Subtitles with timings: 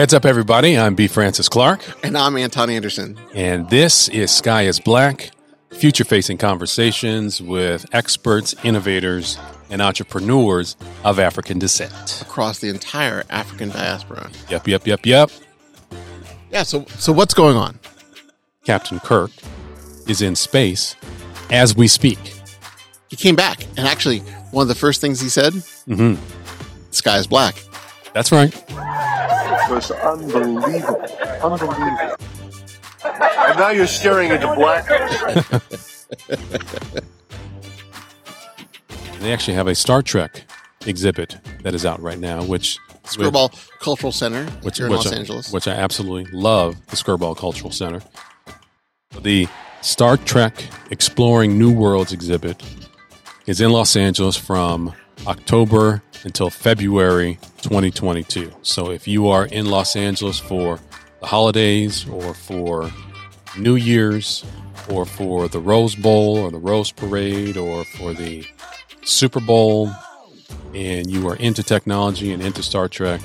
[0.00, 0.78] Heads up, everybody.
[0.78, 1.08] I'm B.
[1.08, 3.18] Francis Clark, And I'm Anton Anderson.
[3.34, 5.30] and this is Sky is Black,
[5.72, 9.36] future facing conversations with experts, innovators,
[9.68, 10.74] and entrepreneurs
[11.04, 12.22] of African descent.
[12.22, 14.30] across the entire African diaspora.
[14.48, 15.30] Yep, yep, yep, yep.
[16.50, 17.78] Yeah, so so what's going on?
[18.64, 19.32] Captain Kirk
[20.08, 20.96] is in space
[21.50, 22.18] as we speak.
[23.10, 24.20] He came back, and actually,
[24.50, 25.52] one of the first things he said,
[25.84, 26.14] hmm
[26.90, 27.54] sky is black."
[28.14, 28.50] That's right.
[29.70, 31.00] Was unbelievable.
[31.42, 32.16] Unbelievable.
[33.04, 36.06] And now you're staring into blackness.
[39.20, 40.44] They actually have a Star Trek
[40.86, 45.12] exhibit that is out right now, which Skirball Cultural Center which, here in which Los
[45.12, 45.52] I, Angeles.
[45.52, 48.00] which I absolutely love, the Skirball Cultural Center.
[49.20, 49.46] The
[49.82, 52.62] Star Trek Exploring New Worlds exhibit
[53.46, 54.94] is in Los Angeles from
[55.26, 58.52] October until February 2022.
[58.62, 60.78] So if you are in Los Angeles for
[61.20, 62.90] the holidays or for
[63.58, 64.44] New Year's
[64.88, 68.46] or for the Rose Bowl or the Rose Parade or for the
[69.02, 69.90] Super Bowl
[70.74, 73.20] and you are into technology and into Star Trek,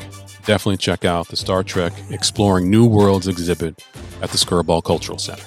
[0.46, 3.84] definitely check out the Star Trek Exploring New Worlds exhibit
[4.22, 5.44] at the Skirball Cultural Center.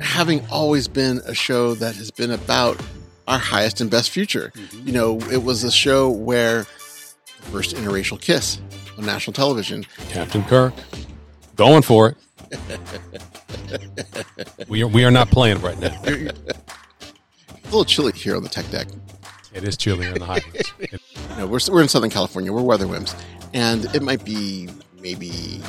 [0.00, 2.80] Having always been a show that has been about
[3.28, 4.52] our highest and best future.
[4.54, 4.86] Mm-hmm.
[4.86, 8.60] You know, it was a show where the first interracial kiss
[8.98, 9.84] on national television.
[10.10, 10.74] Captain Kirk,
[11.56, 12.16] going for it.
[14.68, 15.98] we are we are not playing right now.
[16.04, 18.86] A little chilly here on the tech deck.
[19.54, 20.72] It is chilly on the highways.
[21.32, 22.52] You know, we're, we're in Southern California.
[22.52, 23.14] We're weather whims.
[23.54, 24.68] And it might be
[25.00, 25.62] maybe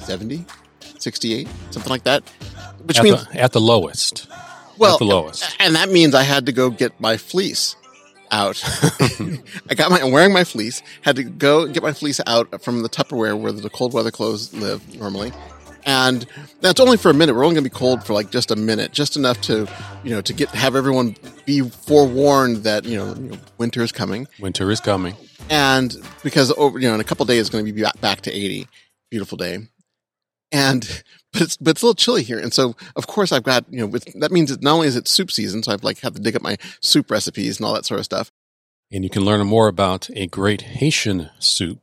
[0.00, 0.44] 70,
[0.98, 2.28] 68, something like that.
[2.84, 4.28] Which at, means, the, at the lowest.
[4.82, 5.56] Well, the lowest.
[5.60, 7.76] and that means I had to go get my fleece
[8.30, 8.62] out.
[9.70, 12.82] I got my, I'm wearing my fleece, had to go get my fleece out from
[12.82, 15.32] the Tupperware where the cold weather clothes live normally.
[15.84, 16.24] And
[16.60, 17.34] that's only for a minute.
[17.34, 19.68] We're only going to be cold for like just a minute, just enough to,
[20.04, 23.90] you know, to get, have everyone be forewarned that, you know, you know winter is
[23.90, 24.28] coming.
[24.38, 25.16] Winter is coming.
[25.50, 28.20] and because over you know in a couple days it's going to be back- back
[28.22, 28.68] to 80
[29.10, 29.58] beautiful day
[30.52, 33.64] and but it's but it's a little chilly here and so of course i've got
[33.70, 36.00] you know with, that means that not only is it soup season so i've like
[36.00, 38.30] had to dig up my soup recipes and all that sort of stuff
[38.90, 41.80] And you can learn more about a great Haitian soup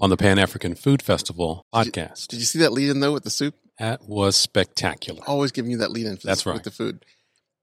[0.00, 2.28] on the Pan African Food Festival podcast.
[2.28, 5.22] did you see that lead in though with the soup That was spectacular.
[5.26, 6.56] always giving you that lead in for That's the, right.
[6.56, 7.04] with the food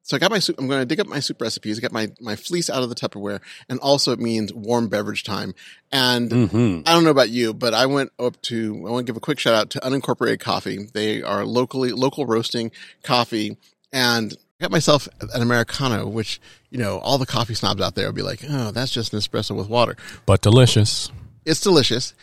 [0.05, 1.91] so i got my soup i'm going to dig up my soup recipes i got
[1.91, 5.53] my my fleece out of the tupperware and also it means warm beverage time
[5.91, 9.11] and hmm I don't know about you, but I went up to, I want to
[9.11, 10.88] give a quick shout out to Unincorporated Coffee.
[10.94, 12.71] They are locally, local roasting
[13.03, 13.57] coffee
[13.91, 16.39] and I got myself an Americano, which,
[16.69, 19.19] you know, all the coffee snobs out there will be like, oh, that's just an
[19.19, 19.97] espresso with water.
[20.25, 21.11] But delicious.
[21.45, 22.13] It's delicious.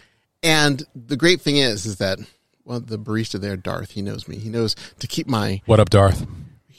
[0.42, 2.18] And the great thing is, is that,
[2.64, 4.36] well, the barista there, Darth, he knows me.
[4.38, 6.26] He knows to keep my, What up, Darth?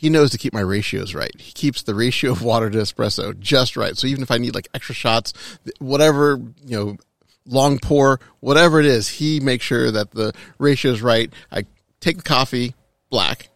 [0.04, 1.32] He knows to keep my ratios right.
[1.40, 3.96] He keeps the ratio of water to espresso just right.
[3.96, 5.32] So even if I need like extra shots,
[5.80, 6.98] whatever, you know,
[7.46, 11.32] long pour, whatever it is, he makes sure that the ratio is right.
[11.50, 11.64] I
[12.02, 12.76] take the coffee
[13.10, 13.48] black.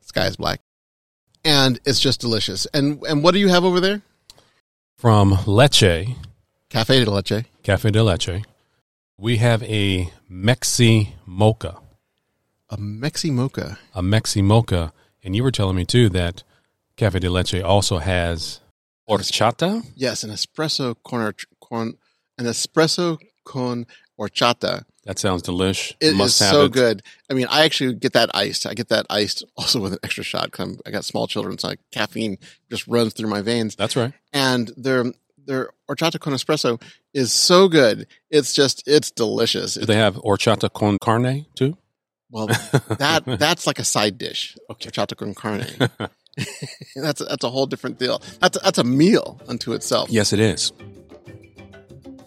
[0.00, 0.62] Sky is black.
[1.44, 2.66] And it's just delicious.
[2.72, 4.00] And and what do you have over there?
[4.96, 6.08] From Leche,
[6.70, 7.44] Cafe de leche.
[7.62, 8.42] Cafe de Leche,
[9.18, 11.76] we have a Mexi Mocha.
[12.70, 13.78] A Mexi mocha.
[13.94, 14.90] A Mexi Mocha.
[15.24, 16.42] And you were telling me, too, that
[16.96, 18.60] Cafe de Leche also has
[19.08, 19.84] horchata.
[19.94, 21.94] Yes, an espresso corn, corn
[22.38, 23.86] an espresso con
[24.18, 24.84] horchata.
[25.04, 25.92] That sounds delish.
[26.00, 26.72] It is Must have so it.
[26.72, 27.02] good.
[27.30, 28.66] I mean, I actually get that iced.
[28.66, 31.68] I get that iced also with an extra shot because I got small children, so
[31.68, 32.36] like caffeine
[32.70, 33.74] just runs through my veins.
[33.74, 34.12] That's right.
[34.32, 35.06] And their
[35.46, 36.80] their horchata con espresso
[37.14, 38.06] is so good.
[38.30, 39.74] It's just it's delicious.
[39.74, 41.78] Do they have horchata con carne, too?
[42.30, 42.46] Well,
[42.98, 44.56] that that's like a side dish.
[44.70, 44.90] Okay.
[44.90, 45.64] Horchata con carne.
[46.96, 48.22] that's that's a whole different deal.
[48.40, 50.10] That's that's a meal unto itself.
[50.10, 50.72] Yes, it is.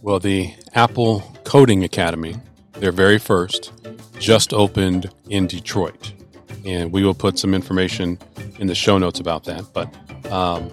[0.01, 2.35] Well, the Apple Coding Academy,
[2.73, 3.71] their very first,
[4.19, 6.13] just opened in Detroit.
[6.65, 8.19] And we will put some information
[8.59, 9.65] in the show notes about that.
[9.73, 9.93] But
[10.31, 10.71] um,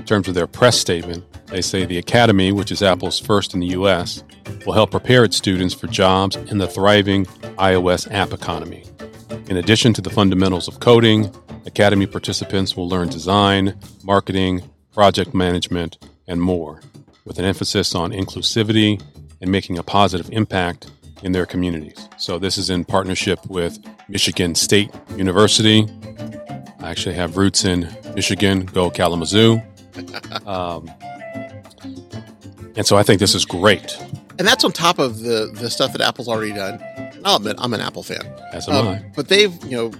[0.00, 3.60] in terms of their press statement, they say the Academy, which is Apple's first in
[3.60, 4.24] the U.S.,
[4.64, 7.26] will help prepare its students for jobs in the thriving
[7.58, 8.84] iOS app economy.
[9.48, 11.30] In addition to the fundamentals of coding,
[11.66, 14.62] Academy participants will learn design, marketing,
[14.94, 16.80] project management, and more,
[17.26, 19.02] with an emphasis on inclusivity
[19.42, 20.90] and making a positive impact
[21.22, 22.08] in their communities.
[22.16, 25.86] So, this is in partnership with Michigan State University.
[26.80, 29.60] I actually have roots in Michigan, go Kalamazoo.
[30.46, 30.90] Um,
[32.76, 33.96] and so, I think this is great.
[34.38, 36.82] and that's on top of the the stuff that Apple's already done.
[37.24, 38.22] I'll admit I'm an Apple fan,
[38.52, 39.04] As am I.
[39.14, 39.92] but they've you know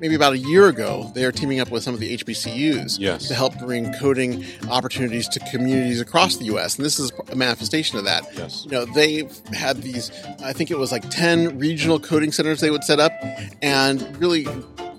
[0.00, 3.26] maybe about a year ago they are teaming up with some of the HBCUs Yes.
[3.28, 6.76] to help bring coding opportunities to communities across the U.S.
[6.76, 8.24] And this is a manifestation of that.
[8.36, 8.64] Yes.
[8.64, 10.10] You know, they've had these,
[10.42, 13.12] I think it was like 10 regional coding centers they would set up
[13.60, 14.46] and really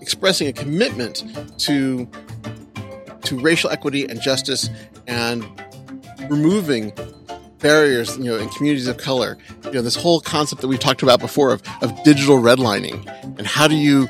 [0.01, 1.23] expressing a commitment
[1.59, 2.05] to
[3.24, 4.69] to racial equity and justice
[5.07, 5.45] and
[6.30, 6.92] removing
[7.60, 9.38] barriers, you know, in communities of color.
[9.66, 13.06] You know, this whole concept that we've talked about before of, of digital redlining
[13.38, 14.07] and how do you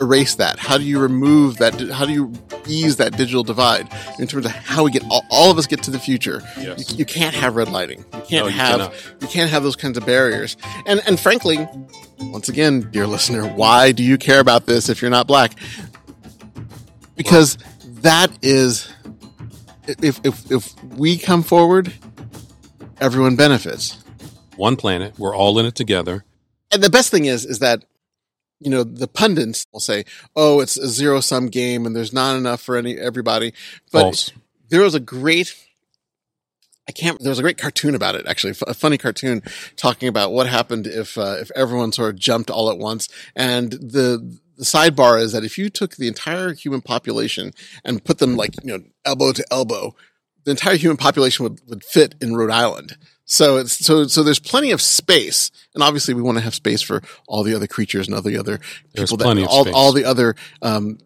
[0.00, 0.58] erase that?
[0.58, 1.78] How do you remove that?
[1.90, 2.32] How do you
[2.66, 3.88] ease that digital divide
[4.18, 6.42] in terms of how we get all, all of us get to the future?
[6.58, 6.90] Yes.
[6.92, 7.98] You, you can't have redlining.
[7.98, 8.94] You can't No, you have cannot.
[9.20, 10.56] you can't have those kinds of barriers.
[10.86, 11.68] And and frankly,
[12.18, 15.52] once again, dear listener, why do you care about this if you're not black?
[17.14, 17.56] Because
[18.02, 18.92] that is
[19.86, 21.92] if if if we come forward,
[23.00, 24.02] everyone benefits.
[24.56, 25.18] One planet.
[25.18, 26.24] We're all in it together.
[26.70, 27.84] And the best thing is is that
[28.60, 30.04] you know the pundits will say,
[30.34, 33.52] "Oh, it's a zero sum game, and there's not enough for any everybody."
[33.92, 34.32] But False.
[34.68, 35.54] there was a great
[36.88, 37.18] I can't.
[37.20, 39.42] There was a great cartoon about it, actually, a funny cartoon
[39.76, 43.08] talking about what happened if uh, if everyone sort of jumped all at once.
[43.34, 47.52] And the the sidebar is that if you took the entire human population
[47.84, 49.94] and put them like you know elbow to elbow,
[50.44, 52.96] the entire human population would, would fit in Rhode Island.
[53.24, 56.80] So it's so so there's plenty of space, and obviously we want to have space
[56.80, 58.60] for all the other creatures and all the other
[58.94, 60.98] There's people plenty that all all the other um,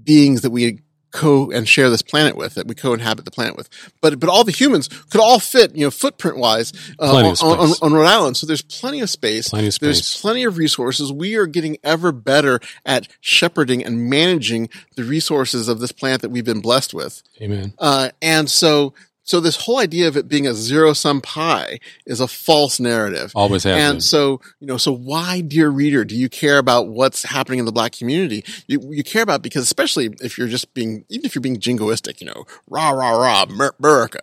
[0.00, 3.68] beings that we co and share this planet with that we co-inhabit the planet with.
[4.00, 7.74] But but all the humans could all fit you know footprint wise uh, on, on,
[7.82, 8.36] on Rhode Island.
[8.36, 9.48] So there's plenty of space.
[9.48, 9.86] Plenty of space.
[9.86, 11.12] there's plenty of resources.
[11.12, 16.30] We are getting ever better at shepherding and managing the resources of this planet that
[16.30, 17.22] we've been blessed with.
[17.40, 17.72] Amen.
[17.78, 18.94] uh, and so
[19.28, 23.30] so this whole idea of it being a zero sum pie is a false narrative
[23.34, 24.00] Always has and been.
[24.00, 27.72] so, you know, so why, dear reader, do you care about what's happening in the
[27.72, 28.42] black community?
[28.66, 32.22] You, you care about because especially if you're just being, even if you're being jingoistic,
[32.22, 34.20] you know, rah, rah, rah, Mer- America.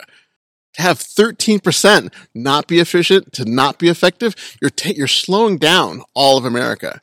[0.73, 6.01] To have 13% not be efficient, to not be effective, you're, ta- you're slowing down
[6.15, 6.99] all of America.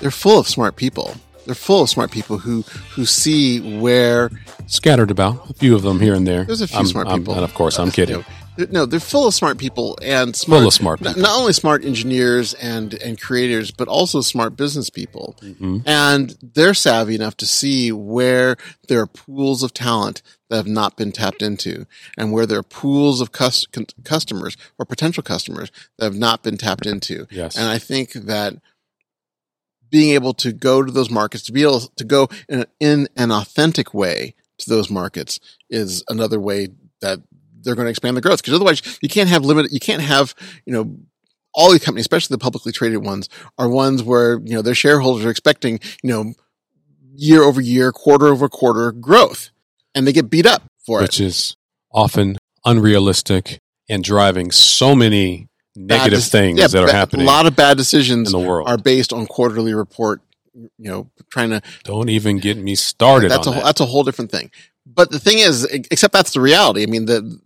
[0.00, 1.14] they're full of smart people.
[1.44, 2.62] They're full of smart people who
[2.94, 4.30] who see where
[4.66, 6.44] scattered about a few of them here and there.
[6.44, 7.34] There's a few I'm- smart I'm- people.
[7.34, 8.16] and of course, I'm kidding.
[8.16, 8.26] you know,
[8.70, 11.22] no, they're full of smart people and smart, Full of smart not- people.
[11.22, 15.36] Not, only smart engineers and and creators, but also smart business people.
[15.42, 15.82] Mhm.
[15.86, 18.56] And they're savvy enough to see where
[18.88, 21.86] there are pools of talent that have not been tapped into,
[22.18, 23.66] and where there are pools of cus-
[24.04, 27.26] customers or potential customers that have not been tapped into.
[27.30, 27.56] Yes.
[27.56, 28.56] And I think that
[29.90, 33.30] being able to go to those markets, to be able to go in, in an
[33.32, 36.68] authentic way to those markets is another way
[37.00, 37.20] that
[37.62, 38.42] they're going to expand the growth.
[38.42, 40.34] Because otherwise you can't have limited, you can't have,
[40.66, 40.96] you know,
[41.54, 45.24] all the companies, especially the publicly traded ones, are ones where, you know, their shareholders
[45.24, 46.34] are expecting, you know,
[47.14, 49.50] year over year, quarter over quarter growth.
[49.94, 51.02] And they get beat up for it.
[51.02, 51.56] which is
[51.92, 57.28] often unrealistic and driving so many negative dec- things yeah, that are ba- happening A
[57.28, 58.68] lot of bad decisions in the world.
[58.68, 60.20] are based on quarterly report
[60.54, 63.62] you know, trying to Don't even get me started that's a that.
[63.64, 64.50] that's a whole different thing.
[64.84, 66.82] But the thing is, except that's the reality.
[66.82, 67.38] I mean, the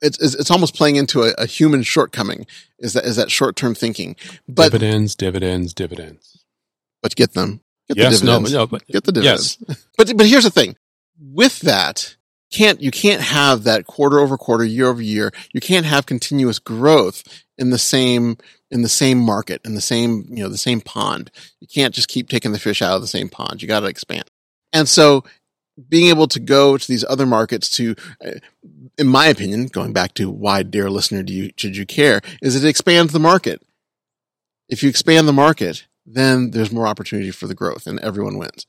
[0.00, 2.46] it's, it's it's almost playing into a, a human shortcoming.
[2.78, 4.16] Is that is that short term thinking?
[4.48, 6.44] But dividends, dividends, dividends.
[7.02, 7.60] but get them.
[7.88, 8.52] Get yes, the no, dividends.
[8.52, 9.58] no, but Get the dividends.
[9.66, 9.86] yes.
[9.96, 10.76] But but here's the thing.
[11.18, 12.16] With that,
[12.52, 15.32] can't you can't have that quarter over quarter, year over year.
[15.52, 17.24] You can't have continuous growth
[17.56, 18.36] in the same
[18.70, 21.30] in the same market, in the same you know the same pond.
[21.60, 23.62] You can't just keep taking the fish out of the same pond.
[23.62, 24.24] You got to expand.
[24.72, 25.24] And so,
[25.88, 27.94] being able to go to these other markets to,
[28.24, 28.32] uh,
[28.96, 32.20] in my opinion, going back to why, dear listener, do you should you care?
[32.42, 33.62] Is it expands the market.
[34.68, 38.66] If you expand the market, then there's more opportunity for the growth, and everyone wins.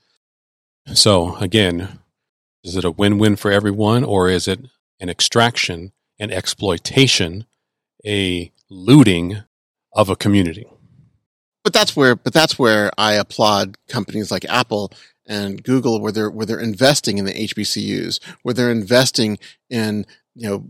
[0.93, 1.99] So again,
[2.63, 4.65] is it a win-win for everyone, or is it
[4.99, 7.45] an extraction, an exploitation,
[8.05, 9.43] a looting
[9.93, 10.67] of a community?
[11.63, 14.91] but that's where but that's where I applaud companies like Apple
[15.29, 19.37] and Google where they're where they're investing in the HBCUs, where they're investing
[19.69, 20.05] in
[20.35, 20.65] you know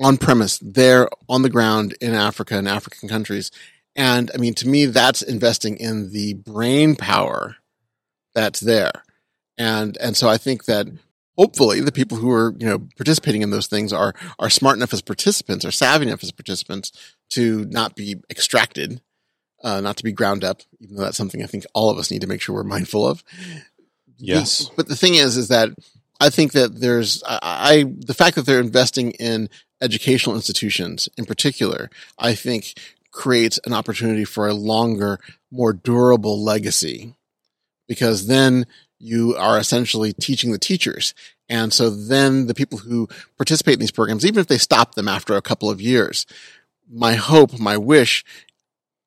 [0.00, 3.50] on premise there on the ground in Africa and African countries.
[3.96, 7.56] And I mean to me that's investing in the brain power
[8.34, 8.92] that's there.
[9.58, 10.86] And and so I think that
[11.36, 14.92] hopefully the people who are you know participating in those things are are smart enough
[14.92, 16.92] as participants, are savvy enough as participants
[17.30, 19.00] to not be extracted
[19.62, 22.10] uh, not to be ground up, even though that's something I think all of us
[22.10, 23.22] need to make sure we're mindful of.
[24.22, 24.70] Yes.
[24.76, 25.70] But the thing is, is that
[26.20, 29.50] I think that there's, I, I, the fact that they're investing in
[29.80, 32.74] educational institutions in particular, I think
[33.10, 35.18] creates an opportunity for a longer,
[35.50, 37.14] more durable legacy
[37.88, 38.66] because then
[38.98, 41.12] you are essentially teaching the teachers.
[41.48, 45.08] And so then the people who participate in these programs, even if they stop them
[45.08, 46.24] after a couple of years,
[46.88, 48.24] my hope, my wish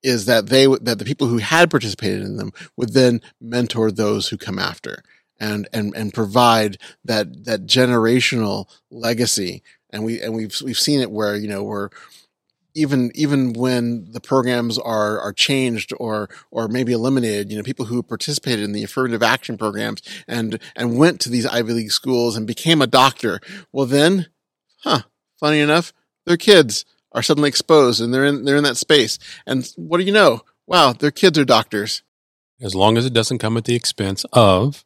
[0.05, 4.29] is that they that the people who had participated in them would then mentor those
[4.29, 5.03] who come after
[5.39, 9.63] and and and provide that that generational legacy.
[9.89, 11.89] And we and we've we've seen it where you know we're
[12.75, 17.85] even even when the programs are are changed or or maybe eliminated you know people
[17.85, 22.35] who participated in the affirmative action programs and and went to these Ivy League schools
[22.37, 23.39] and became a doctor
[23.71, 24.27] well then
[24.79, 25.03] huh
[25.39, 25.93] funny enough
[26.25, 29.17] their kids are suddenly exposed and they're in they're in that space.
[29.47, 30.41] And what do you know?
[30.67, 32.03] Wow, their kids are doctors.
[32.61, 34.85] As long as it doesn't come at the expense of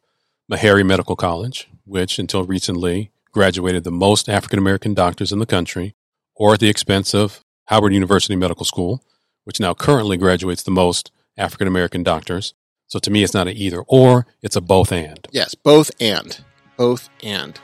[0.50, 5.94] Meharry Medical College, which until recently graduated the most African American doctors in the country,
[6.34, 9.04] or at the expense of Howard University Medical School,
[9.44, 12.54] which now currently graduates the most African American doctors.
[12.86, 15.26] So to me, it's not an either or, it's a both and.
[15.30, 16.40] Yes, both and.
[16.76, 17.58] Both and.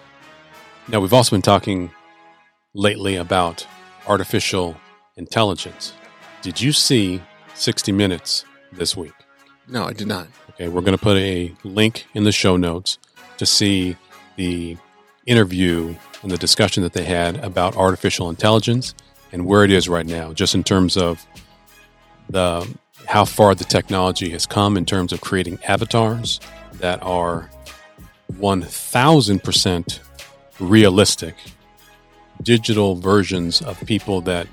[0.89, 1.91] Now, we've also been talking
[2.75, 3.67] lately about
[4.07, 4.77] artificial
[5.17, 5.93] intelligence.
[6.43, 7.21] Did you see
[7.55, 9.13] 60 Minutes this week?
[9.69, 10.29] No, I did not.
[10.51, 12.99] Okay, we're going to put a link in the show notes
[13.39, 13.97] to see
[14.37, 14.77] the
[15.27, 18.95] interview and the discussion that they had about artificial intelligence
[19.33, 21.27] and where it is right now, just in terms of
[22.31, 22.67] the
[23.07, 26.41] how far the technology has come in terms of creating avatars
[26.75, 27.51] that are
[28.33, 29.99] 1000%
[30.59, 31.35] realistic
[32.43, 34.47] digital versions of people that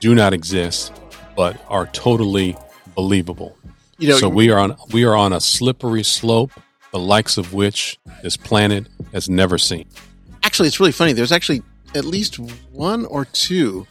[0.00, 0.92] do not exist
[1.36, 2.56] but are totally
[2.94, 3.56] believable.
[3.98, 6.50] You know, so we are on we are on a slippery slope,
[6.92, 9.86] the likes of which this planet has never seen.
[10.42, 11.12] actually, it's really funny.
[11.12, 11.62] There's actually
[11.94, 12.38] at least
[12.72, 13.86] one or two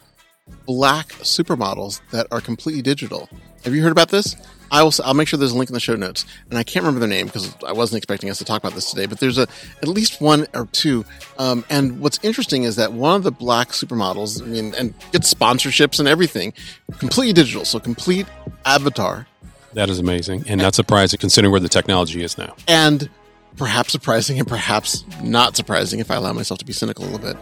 [0.64, 3.28] black supermodels that are completely digital.
[3.64, 4.36] Have you heard about this?
[4.70, 4.92] I will.
[5.04, 7.08] I'll make sure there's a link in the show notes, and I can't remember their
[7.08, 9.06] name because I wasn't expecting us to talk about this today.
[9.06, 9.46] But there's a
[9.82, 11.04] at least one or two.
[11.38, 15.32] Um, and what's interesting is that one of the black supermodels, I mean, and gets
[15.32, 16.52] sponsorships and everything,
[16.98, 18.26] completely digital, so complete
[18.64, 19.26] avatar,
[19.74, 22.54] That is amazing and not surprising considering where the technology is now.
[22.66, 23.08] and
[23.56, 27.18] perhaps surprising and perhaps not surprising if I allow myself to be cynical a little
[27.20, 27.36] bit,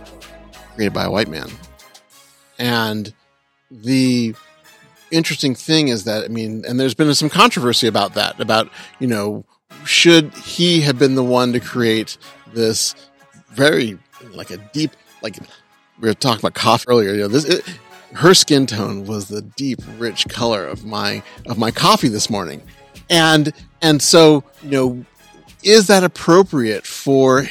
[0.76, 1.49] created by a white man.
[2.59, 3.12] And
[3.71, 4.35] the
[5.14, 8.68] interesting thing is that, I mean, and there's been some controversy about that, about,
[8.99, 9.44] you know,
[9.85, 12.16] should he have been the one to create
[12.52, 12.94] this
[13.50, 13.99] very,
[14.33, 14.90] like a deep,
[15.23, 15.38] like
[16.00, 17.64] we were talking about coffee earlier, you know, this, it,
[18.14, 22.62] her skin tone was the deep, rich color of my, of my coffee this morning.
[23.11, 23.52] And,
[23.83, 25.04] and so, you know,
[25.62, 27.47] is that appropriate for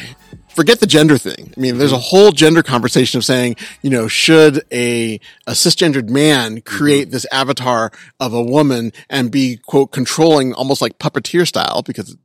[0.56, 2.04] forget the gender thing i mean there's a mm-hmm.
[2.04, 6.78] whole gender conversation of saying you know should a a cisgendered man mm-hmm.
[6.78, 12.16] create this avatar of a woman and be quote controlling almost like puppeteer style because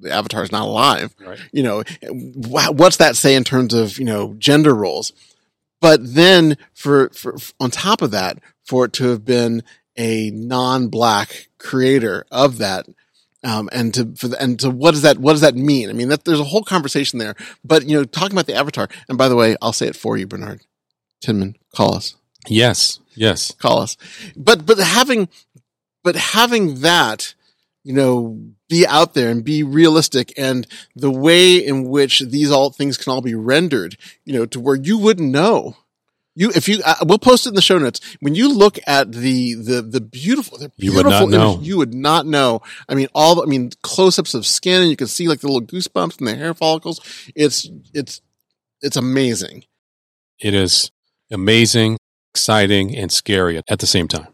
[0.00, 1.38] the avatar is not alive Right.
[1.52, 5.12] you know what's that say in terms of you know gender roles
[5.80, 9.62] but then for, for on top of that for it to have been
[9.96, 12.86] a non-black creator of that.
[13.46, 15.88] Um, and to, for the, and to what does that, what does that mean?
[15.88, 18.88] I mean, that there's a whole conversation there, but you know, talking about the avatar.
[19.08, 20.62] And by the way, I'll say it for you, Bernard
[21.20, 22.16] Tinman, call us,
[22.48, 23.52] Yes, yes.
[23.52, 23.96] call us.
[24.36, 25.28] But, but having,
[26.02, 27.34] but having that,
[27.84, 28.36] you know,
[28.68, 33.12] be out there and be realistic and the way in which these all things can
[33.12, 35.76] all be rendered, you know, to where you wouldn't know.
[36.38, 37.98] You, if you, uh, we'll post it in the show notes.
[38.20, 41.54] When you look at the, the, the beautiful, the You would beautiful not know.
[41.54, 42.60] image, you would not know.
[42.88, 45.40] I mean, all, the- I mean, close ups of skin and you can see like
[45.40, 47.00] the little goosebumps and the hair follicles.
[47.34, 48.20] It's, it's,
[48.82, 49.64] it's amazing.
[50.38, 50.90] It is
[51.30, 51.96] amazing,
[52.34, 54.28] exciting, and scary at the same time.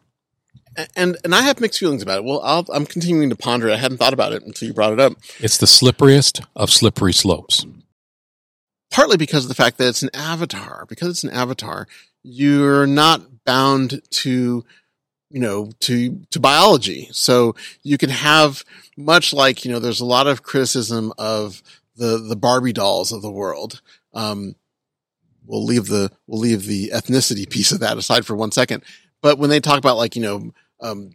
[0.97, 2.25] And, and I have mixed feelings about it.
[2.25, 3.75] Well, I'll, I'm continuing to ponder it.
[3.75, 5.13] I hadn't thought about it until you brought it up.
[5.39, 7.65] It's the slipperiest of slippery slopes.
[8.93, 10.85] Partly because of the fact that it's an avatar.
[10.89, 11.89] Because it's an avatar,
[12.23, 14.65] you're not bound to,
[15.31, 17.09] you know, to to biology.
[17.11, 18.65] So you can have
[18.97, 21.63] much like you know, there's a lot of criticism of
[21.97, 23.81] the the Barbie dolls of the world.
[24.15, 24.55] Um,
[25.45, 28.85] we'll leave the we'll leave the ethnicity piece of that aside for one second.
[29.23, 30.53] But when they talk about like you know.
[30.81, 31.13] Um,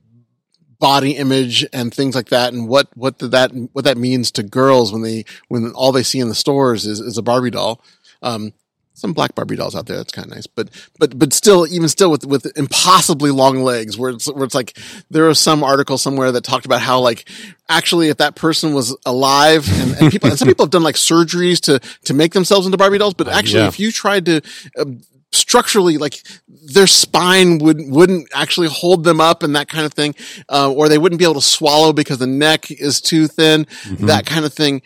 [0.79, 4.43] body image and things like that and what what did that what that means to
[4.43, 7.81] girls when they when all they see in the stores is, is a Barbie doll.
[8.21, 8.53] Um,
[8.97, 9.97] some black Barbie dolls out there.
[9.97, 13.95] That's kind of nice, but but but still, even still, with with impossibly long legs,
[13.95, 14.75] where it's where it's like
[15.11, 17.29] there was some article somewhere that talked about how like
[17.69, 20.95] actually if that person was alive and, and people and some people have done like
[20.95, 23.67] surgeries to to make themselves into Barbie dolls, but actually yeah.
[23.67, 24.41] if you tried to
[24.79, 24.99] um,
[25.31, 30.15] structurally like their spine would wouldn't actually hold them up and that kind of thing
[30.49, 34.05] uh, or they wouldn't be able to swallow because the neck is too thin Mm-hmm.
[34.07, 34.81] that kind of thing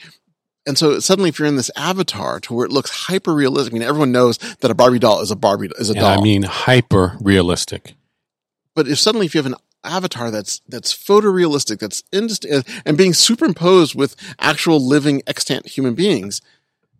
[0.65, 3.77] and so suddenly if you're in this avatar to where it looks hyper realistic i
[3.77, 6.21] mean everyone knows that a barbie doll is a barbie is a And doll I
[6.21, 7.93] mean, hyper realistic.
[8.75, 13.13] but if suddenly if you have an avatar that's that's photorealistic that's indist- and being
[13.13, 16.41] superimposed with actual living extant human beings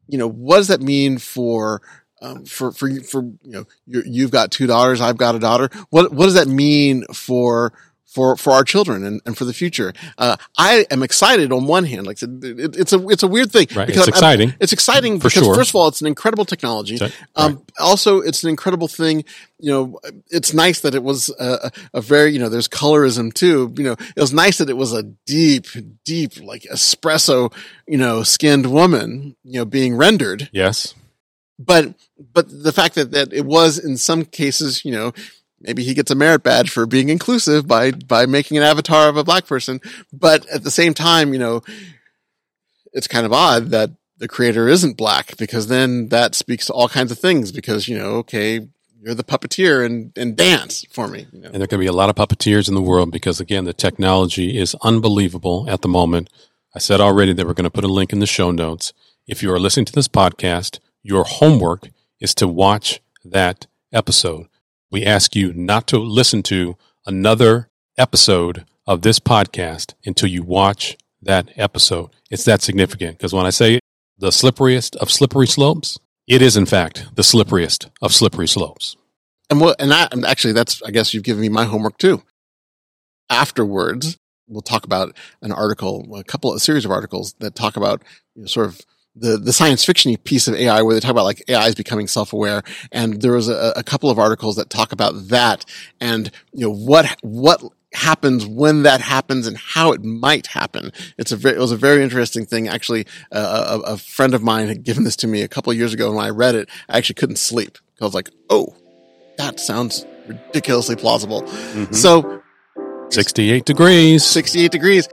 [0.07, 1.81] you know what does that mean for
[2.21, 5.69] um, for for for you know you you've got two daughters I've got a daughter
[5.89, 7.73] what what does that mean for
[8.05, 11.85] for for our children and, and for the future uh, I am excited on one
[11.85, 13.87] hand like it, it, it's a it's a weird thing Right.
[13.87, 14.53] because It's I'm- exciting.
[14.59, 15.55] it's exciting For because sure.
[15.55, 17.07] first of all it's an incredible technology So-
[17.37, 19.23] um, also, it's an incredible thing.
[19.59, 23.73] You know, it's nice that it was a a very, you know, there's colorism too.
[23.77, 25.67] You know, it was nice that it was a deep,
[26.03, 27.51] deep, like espresso,
[27.87, 30.49] you know, skinned woman, you know, being rendered.
[30.51, 30.93] Yes.
[31.65, 31.93] But,
[32.33, 35.13] but the fact that, that it was in some cases, you know,
[35.59, 39.17] maybe he gets a merit badge for being inclusive by, by making an avatar of
[39.17, 39.79] a black person.
[40.11, 41.61] But at the same time, you know,
[42.93, 46.87] it's kind of odd that the creator isn't black because then that speaks to all
[46.87, 48.67] kinds of things because, you know, okay,
[49.01, 51.25] you're the puppeteer and, and dance for me.
[51.31, 51.49] You know?
[51.49, 54.57] And there can be a lot of puppeteers in the world because, again, the technology
[54.57, 56.29] is unbelievable at the moment.
[56.75, 58.93] I said already that we're going to put a link in the show notes.
[59.27, 64.47] If you are listening to this podcast, your homework is to watch that episode.
[64.91, 70.97] We ask you not to listen to another episode of this podcast until you watch
[71.21, 72.09] that episode.
[72.29, 73.79] It's that significant because when I say
[74.17, 78.95] the slipperiest of slippery slopes, it is in fact the slipperiest of slippery slopes.
[79.49, 82.23] And what, and that, and actually that's, I guess you've given me my homework too.
[83.29, 88.03] Afterwards, we'll talk about an article, a couple, a series of articles that talk about
[88.35, 88.81] you know, sort of
[89.15, 92.07] the, the science fiction piece of AI where they talk about like AI is becoming
[92.07, 92.63] self-aware.
[92.91, 95.65] And there was a, a couple of articles that talk about that
[95.99, 97.61] and, you know, what, what
[97.93, 100.91] happens when that happens and how it might happen.
[101.17, 102.67] It's a very, it was a very interesting thing.
[102.67, 105.77] Actually, uh, a, a friend of mine had given this to me a couple of
[105.77, 106.07] years ago.
[106.07, 107.77] And when I read it, I actually couldn't sleep.
[107.99, 108.75] I was like, oh,
[109.37, 111.45] that sounds ridiculously plausible.
[111.91, 112.41] So
[113.09, 114.23] 68 degrees.
[114.23, 115.07] 68 degrees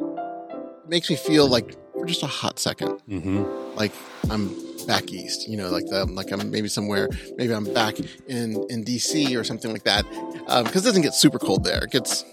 [0.87, 3.93] makes me feel like for just a hot second, hmm like
[4.31, 4.55] I'm
[4.87, 8.85] back east, you know, like the, like I'm maybe somewhere, maybe I'm back in, in
[8.85, 10.05] DC or something like that.
[10.49, 11.85] Um, cause it doesn't get super cold there.
[11.85, 12.25] It gets,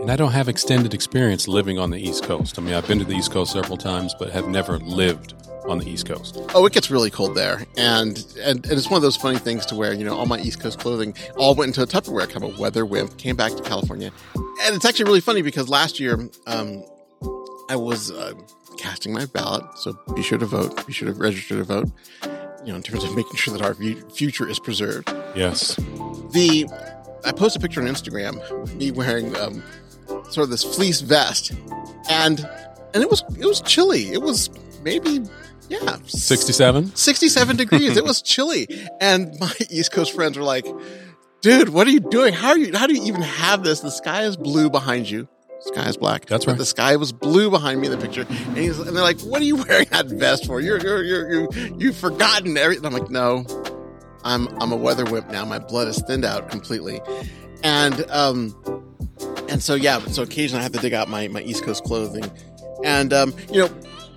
[0.00, 2.58] And I don't have extended experience living on the East Coast.
[2.58, 5.34] I mean, I've been to the East Coast several times, but have never lived
[5.68, 6.38] on the East Coast.
[6.54, 7.64] oh, it gets really cold there.
[7.76, 10.38] And, and, and it's one of those funny things to where, you know, all my
[10.38, 13.52] East Coast clothing all went into a Tupperware kind of a weather wimp came back
[13.52, 14.12] to California.
[14.62, 16.84] And it's actually really funny because last year, um,
[17.70, 18.34] I was uh,
[18.78, 19.64] casting my ballot.
[19.78, 21.88] So be sure to vote, be sure to register to vote,
[22.64, 23.74] you know, in terms of making sure that our
[24.10, 25.08] future is preserved.
[25.34, 25.76] Yes.
[26.32, 26.66] The,
[27.24, 29.62] I posted a picture on Instagram of me wearing, um,
[30.30, 31.52] sort of this fleece vest
[32.10, 32.46] and,
[32.92, 34.12] and it was, it was chilly.
[34.12, 34.50] It was
[34.82, 35.22] maybe,
[35.68, 36.94] yeah, 67?
[36.94, 37.96] 67 degrees.
[37.96, 38.68] it was chilly.
[39.00, 40.66] And my East Coast friends were like,
[41.40, 42.32] dude, what are you doing?
[42.32, 42.76] How are you?
[42.76, 43.80] How do you even have this?
[43.80, 45.28] The sky is blue behind you.
[45.66, 46.26] Sky is black.
[46.26, 46.58] That's But right.
[46.58, 49.40] the sky was blue behind me in the picture, and, he's, and they're like, "What
[49.40, 50.60] are you wearing that vest for?
[50.60, 53.44] You're you're you're you you've forgotten everything." I'm like, "No,
[54.24, 55.44] I'm I'm a weather wimp now.
[55.44, 57.00] My blood is thinned out completely,"
[57.62, 58.54] and um,
[59.48, 62.24] and so yeah, so occasionally I have to dig out my my East Coast clothing,
[62.84, 63.68] and um, you know.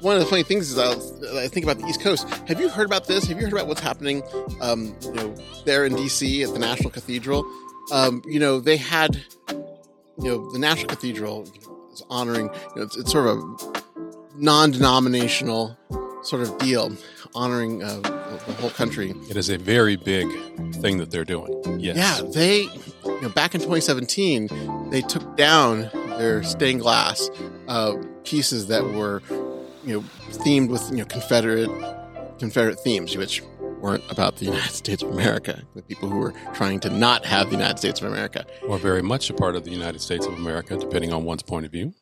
[0.01, 0.91] One of the funny things is I'll,
[1.39, 2.29] I think about the East Coast.
[2.47, 3.25] Have you heard about this?
[3.25, 4.21] Have you heard about what's happening,
[4.61, 6.43] um, you know, there in D.C.
[6.43, 7.43] at the National Cathedral?
[7.91, 9.19] Um, you know, they had
[10.19, 11.43] you know, the National Cathedral
[11.91, 13.83] is honoring, you know, it's, it's sort of a
[14.35, 15.77] non-denominational
[16.23, 16.91] sort of deal,
[17.33, 19.13] honoring uh, the the whole country.
[19.29, 20.27] It is a very big
[20.75, 21.79] thing that they're doing.
[21.79, 21.97] Yes.
[21.97, 27.29] Yeah, they, you know, back in 2017, they took down their stained glass
[27.67, 29.21] uh, pieces that were,
[29.83, 30.01] you know,
[30.31, 31.69] themed with you know Confederate
[32.39, 33.41] Confederate themes, which
[33.79, 35.63] weren't about the United States of America.
[35.75, 38.45] The people who were trying to not have the United States of America.
[38.67, 41.65] Or very much a part of the United States of America, depending on one's point
[41.65, 41.93] of view.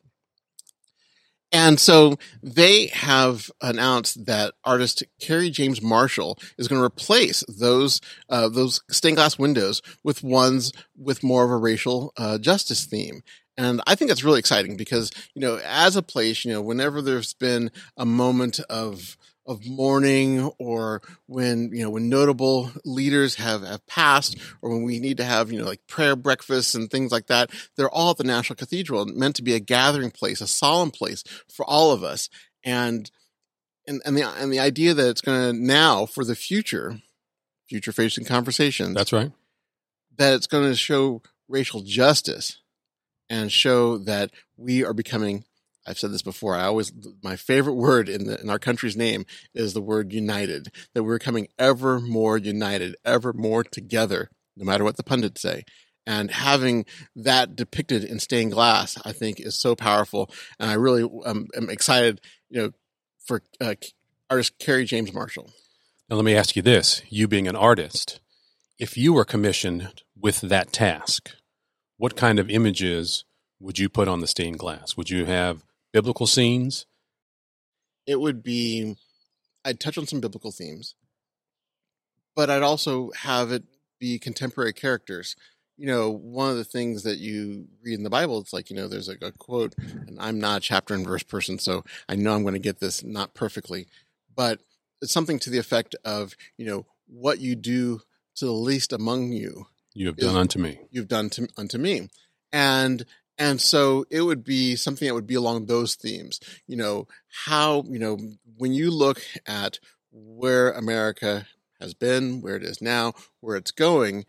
[1.52, 8.00] And so they have announced that artist Kerry James Marshall is going to replace those
[8.28, 13.22] uh, those stained glass windows with ones with more of a racial uh, justice theme.
[13.56, 17.00] And I think that's really exciting because you know, as a place, you know, whenever
[17.00, 23.62] there's been a moment of of mourning or when you know when notable leaders have
[23.62, 27.12] have passed or when we need to have you know like prayer breakfasts and things
[27.12, 30.46] like that they're all at the national cathedral meant to be a gathering place a
[30.46, 32.28] solemn place for all of us
[32.64, 33.10] and
[33.86, 37.00] and and the and the idea that it's going to now for the future
[37.68, 39.32] future facing conversations That's right.
[40.16, 42.58] that it's going to show racial justice
[43.28, 45.44] and show that we are becoming
[45.86, 46.56] I've said this before.
[46.56, 50.68] I always my favorite word in the in our country's name is the word united.
[50.94, 55.64] That we're coming ever more united, ever more together, no matter what the pundits say.
[56.08, 60.30] And having that depicted in stained glass, I think, is so powerful.
[60.60, 62.70] And I really um, am excited, you know,
[63.24, 63.74] for uh,
[64.30, 65.50] artist Kerry James Marshall.
[66.08, 68.20] Now, let me ask you this you being an artist,
[68.78, 71.32] if you were commissioned with that task,
[71.96, 73.24] what kind of images
[73.58, 74.96] would you put on the stained glass?
[74.96, 75.64] Would you have
[75.96, 76.86] biblical scenes?
[78.06, 78.94] it would be
[79.64, 80.94] I'd touch on some biblical themes,
[82.36, 83.64] but I'd also have it
[83.98, 85.34] be contemporary characters.
[85.76, 88.76] You know, one of the things that you read in the Bible, it's like, you
[88.76, 89.74] know, there's a, a quote,
[90.06, 92.78] and I'm not a chapter and verse person, so I know I'm going to get
[92.78, 93.88] this not perfectly,
[94.34, 94.60] but
[95.02, 98.02] it's something to the effect of, you know, what you do
[98.36, 100.78] to the least among you, You have done unto me.
[100.90, 102.08] you've done to, unto me.
[102.52, 103.04] And
[103.38, 106.40] and so it would be something that would be along those themes.
[106.66, 107.08] You know,
[107.46, 108.18] how, you know,
[108.56, 109.78] when you look at
[110.10, 111.46] where America
[111.80, 114.24] has been, where it is now, where it's going,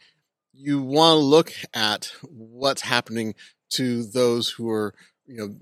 [0.53, 3.35] you want to look at what's happening
[3.69, 4.93] to those who are,
[5.25, 5.55] you know,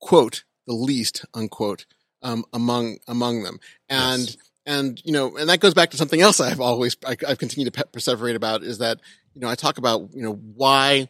[0.00, 1.86] quote, the least, unquote,
[2.22, 3.58] um, among among them.
[3.88, 4.36] And Yes.
[4.66, 7.72] and you know, and that goes back to something else I've always I, I've continued
[7.72, 9.00] to pe- perseverate about is that
[9.34, 11.08] you know I talk about you know why,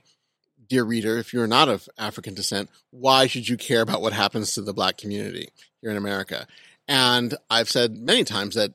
[0.68, 4.54] dear reader, if you're not of African descent, why should you care about what happens
[4.54, 5.48] to the black community
[5.80, 6.46] here in America?
[6.88, 8.72] And I've said many times that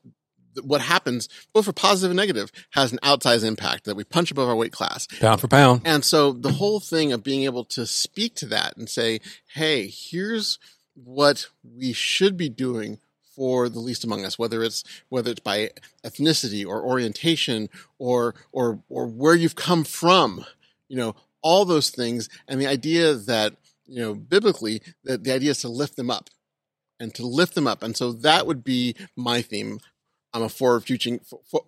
[0.63, 3.85] what happens, both for positive and negative, has an outsized impact.
[3.85, 5.81] That we punch above our weight class, Pound for pound.
[5.85, 9.21] and so the whole thing of being able to speak to that and say,
[9.53, 10.57] hey, here's
[10.95, 12.99] what we should be doing
[13.35, 15.69] for the least among us, whether it's whether it's by
[16.03, 20.43] ethnicity or orientation or or or where you've come from,
[20.89, 23.53] you know, all those things, and the idea that
[23.85, 26.29] you know biblically that the idea is to lift them up
[26.99, 29.79] and to lift them up, and so that would be my theme.
[30.31, 31.19] I'm a forward future,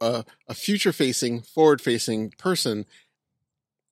[0.01, 2.86] uh, a future facing, forward facing person,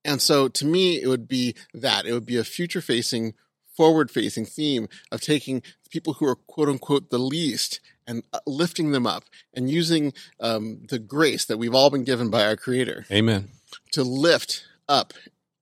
[0.06, 2.06] and so to me, it would be that.
[2.06, 3.34] It would be a future facing,
[3.76, 8.92] forward facing theme of taking people who are quote unquote the least and uh, lifting
[8.92, 13.06] them up and using um, the grace that we've all been given by our creator
[13.12, 13.50] Amen.
[13.92, 15.14] to lift up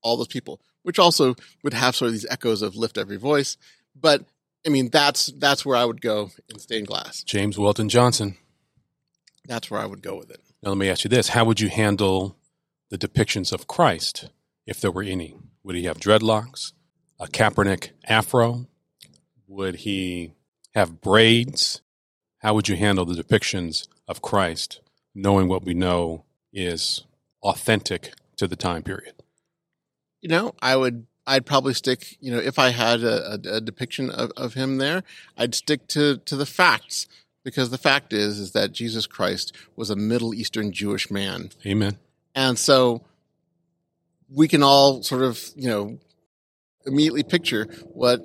[0.02, 3.56] all those people, which also would have sort of these echoes of lift every voice.
[3.94, 4.24] But
[4.66, 7.22] I mean, that's that's where I would go in stained glass.
[7.22, 8.36] James Weldon Johnson.
[9.46, 10.40] That's where I would go with it.
[10.62, 12.36] Now, let me ask you this How would you handle
[12.90, 14.28] the depictions of Christ
[14.66, 15.36] if there were any?
[15.62, 16.72] Would he have dreadlocks,
[17.18, 18.66] a Kaepernick afro?
[19.46, 20.32] Would he
[20.74, 21.80] have braids?
[22.38, 24.80] How would you handle the depictions of Christ,
[25.14, 27.04] knowing what we know is
[27.42, 29.14] authentic to the time period?
[30.20, 33.60] You know, I would, I'd probably stick, you know, if I had a, a, a
[33.60, 35.02] depiction of, of him there,
[35.36, 37.06] I'd stick to, to the facts
[37.44, 41.50] because the fact is, is that Jesus Christ was a Middle Eastern Jewish man.
[41.66, 41.98] Amen.
[42.34, 43.02] And so
[44.30, 45.98] we can all sort of, you know,
[46.86, 48.22] immediately picture what,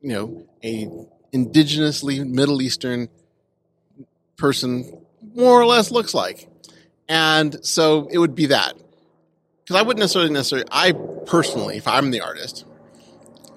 [0.00, 0.88] you know, a
[1.32, 3.08] indigenously Middle Eastern
[4.36, 4.98] person
[5.34, 6.48] more or less looks like.
[7.08, 8.74] And so it would be that.
[9.64, 10.92] Because I wouldn't necessarily necessarily I
[11.26, 12.66] personally, if I'm the artist,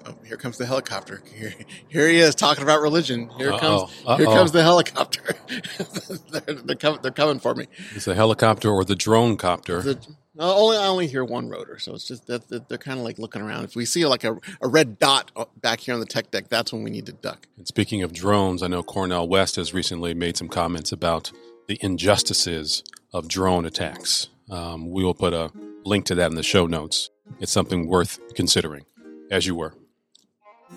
[0.06, 1.22] oh, here comes the helicopter.
[1.34, 1.52] Here,
[1.88, 3.28] here he is talking about religion.
[3.36, 3.58] Here Uh-oh.
[3.58, 4.16] comes Uh-oh.
[4.16, 5.36] here comes the helicopter.
[6.30, 7.66] they're, they're, coming, they're coming for me.
[7.94, 9.82] It's a helicopter or the drone copter.
[9.82, 9.98] The,
[10.34, 13.04] no, only I only hear one rotor, so it's just that, that they're kind of
[13.04, 13.64] like looking around.
[13.64, 16.72] If we see like a, a red dot back here on the tech deck, that's
[16.72, 17.48] when we need to duck.
[17.58, 21.32] And speaking of drones, I know Cornel West has recently made some comments about
[21.66, 24.28] the injustices of drone attacks.
[24.48, 25.50] Um, we will put a
[25.88, 27.10] link to that in the show notes.
[27.40, 28.84] It's something worth considering,
[29.30, 29.74] as you were.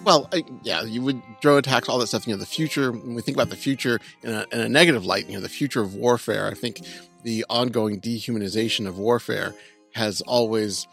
[0.04, 2.26] Well, I, yeah, you would drone attacks, all that stuff.
[2.26, 2.92] You know, the future.
[2.92, 5.50] When we think about the future in a, in a negative light, you know, the
[5.50, 6.48] future of warfare.
[6.48, 6.82] I think
[7.24, 9.54] the ongoing dehumanization of warfare
[9.94, 10.88] has always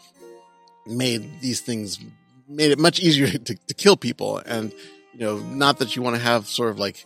[0.85, 1.99] made these things
[2.47, 4.37] made it much easier to, to kill people.
[4.45, 4.73] And
[5.13, 7.05] you know, not that you want to have sort of like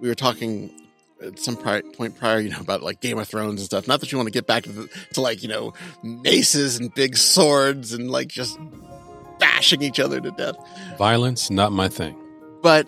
[0.00, 0.70] we were talking
[1.22, 3.86] at some pri- point prior, you know, about like Game of Thrones and stuff.
[3.88, 6.92] Not that you want to get back to the, to like you know maces and
[6.94, 8.58] big swords and like just
[9.38, 10.56] bashing each other to death.
[10.98, 12.16] Violence, not my thing.
[12.62, 12.86] But,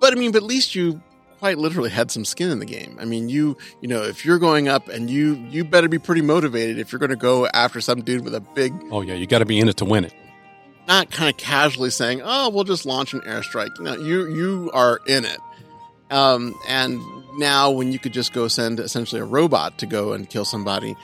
[0.00, 1.00] but I mean, but at least you
[1.38, 2.96] quite literally had some skin in the game.
[3.00, 6.22] I mean, you, you know, if you're going up and you, you better be pretty
[6.22, 9.26] motivated if you're going to go after some dude with a big, Oh, yeah, you
[9.28, 10.12] got to be in it to win it.
[10.88, 14.98] not kind of casually saying, "Oh, we'll just launch an airstrike." No, you you are
[15.06, 15.38] in it.
[16.10, 17.00] Um, and
[17.38, 20.96] now, when you could just go send essentially a robot to go and kill somebody,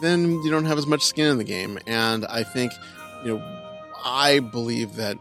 [0.00, 1.78] then you don't have as much skin in the game.
[1.86, 2.72] And I think,
[3.24, 3.62] you know,
[4.04, 5.18] I believe that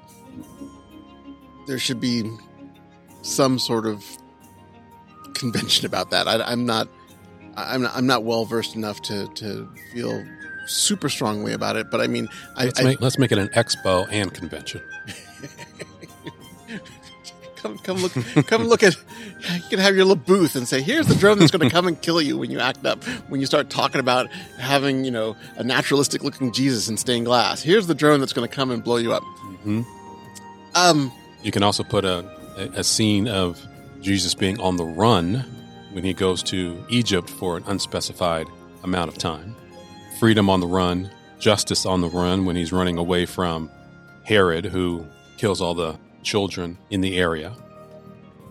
[1.67, 2.29] there should be
[3.21, 4.05] some sort of
[5.34, 6.27] convention about that.
[6.27, 6.88] I, I'm not.
[7.58, 10.23] I'm not, I'm not well versed enough to, to feel
[10.65, 13.49] super strongly about it, but I mean, I, Let's, I make, let's make it an
[13.49, 14.82] expo and convention.
[17.62, 18.12] Come come look
[18.48, 18.95] come look at
[19.54, 21.88] you can have your little booth and say here's the drone that's going to come
[21.88, 25.36] and kill you when you act up when you start talking about having you know
[25.58, 28.84] a naturalistic looking jesus in stained glass here's the drone that's going to come and
[28.84, 29.24] blow you up
[29.65, 29.86] Mhm.
[30.76, 31.12] um
[31.43, 32.26] You can also put a,
[32.76, 33.60] a scene of
[34.02, 35.43] Jesus being on the run
[35.91, 38.48] when he goes to Egypt for an unspecified
[38.84, 39.56] amount of time.
[40.19, 43.69] Freedom on the run, justice on the run when he's running away from
[44.24, 45.06] Herod, who
[45.38, 47.55] kills all the children in the area.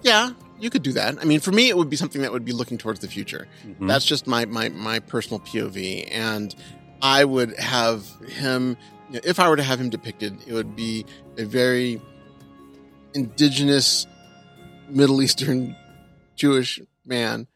[0.03, 2.45] yeah you could do that i mean for me it would be something that would
[2.45, 3.87] be looking towards the future Mhm.
[3.89, 6.55] That's just my my my personal POV, and
[7.01, 8.77] I would have him.
[9.09, 12.01] you know, If I were to have him depicted, it would be a very
[13.15, 14.07] indigenous
[14.89, 15.77] Middle Eastern
[16.37, 17.47] Jewish man,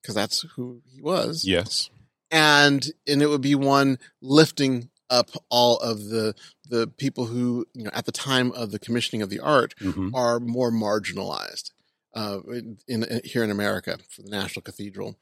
[0.00, 1.90] because that's who he was, yes.
[2.30, 6.34] and and it would be one lifting up all of the
[6.68, 10.14] the people who you know at the time of the commissioning of the art hmm
[10.14, 11.70] are more marginalized
[12.14, 15.16] uh, in, in here in America for the National Cathedral.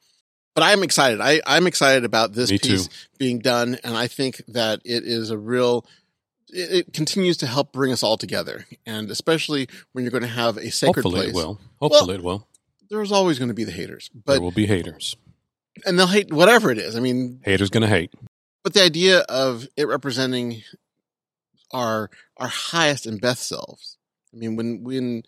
[0.55, 1.19] But I'm excited.
[1.19, 2.69] I, I'm excited about this Me too.
[2.73, 5.85] piece being done, and I think that it is a real.
[6.49, 10.29] It, it continues to help bring us all together, and especially when you're going to
[10.29, 11.29] have a sacred Hopefully place.
[11.29, 11.59] it will.
[11.81, 12.47] Hopefully it will.
[12.89, 15.15] There's always going to be the haters, but there will be haters.
[15.87, 16.95] and they'll hate whatever it is.
[16.95, 18.13] I mean, Haters going to hate.
[18.63, 20.63] But the idea of it representing
[21.71, 23.97] our our highest and best selves.
[24.33, 25.23] I mean, when when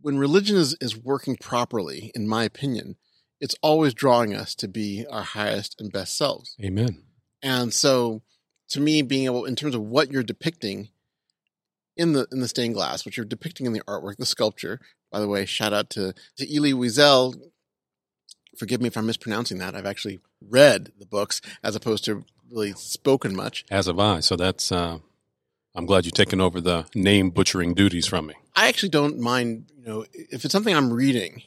[0.00, 2.96] when religion is, is working properly, in my opinion,
[3.40, 6.56] it's always drawing us to be our highest and best selves.
[6.62, 7.04] Amen.
[7.42, 8.22] And so,
[8.68, 10.88] to me, being able, in terms of what you're depicting
[11.96, 14.80] in the in the stained glass, what you're depicting in the artwork, the sculpture.
[15.10, 17.34] By the way, shout out to to Elie Wiesel.
[18.58, 19.74] Forgive me if I'm mispronouncing that.
[19.74, 23.64] I've actually read the books as opposed to really spoken much.
[23.70, 24.20] As have I.
[24.20, 24.98] So that's, uh,
[25.74, 28.34] I'm glad you've taken over the name butchering duties from me.
[28.54, 31.42] I actually don't mind, you know, if it's something I'm reading,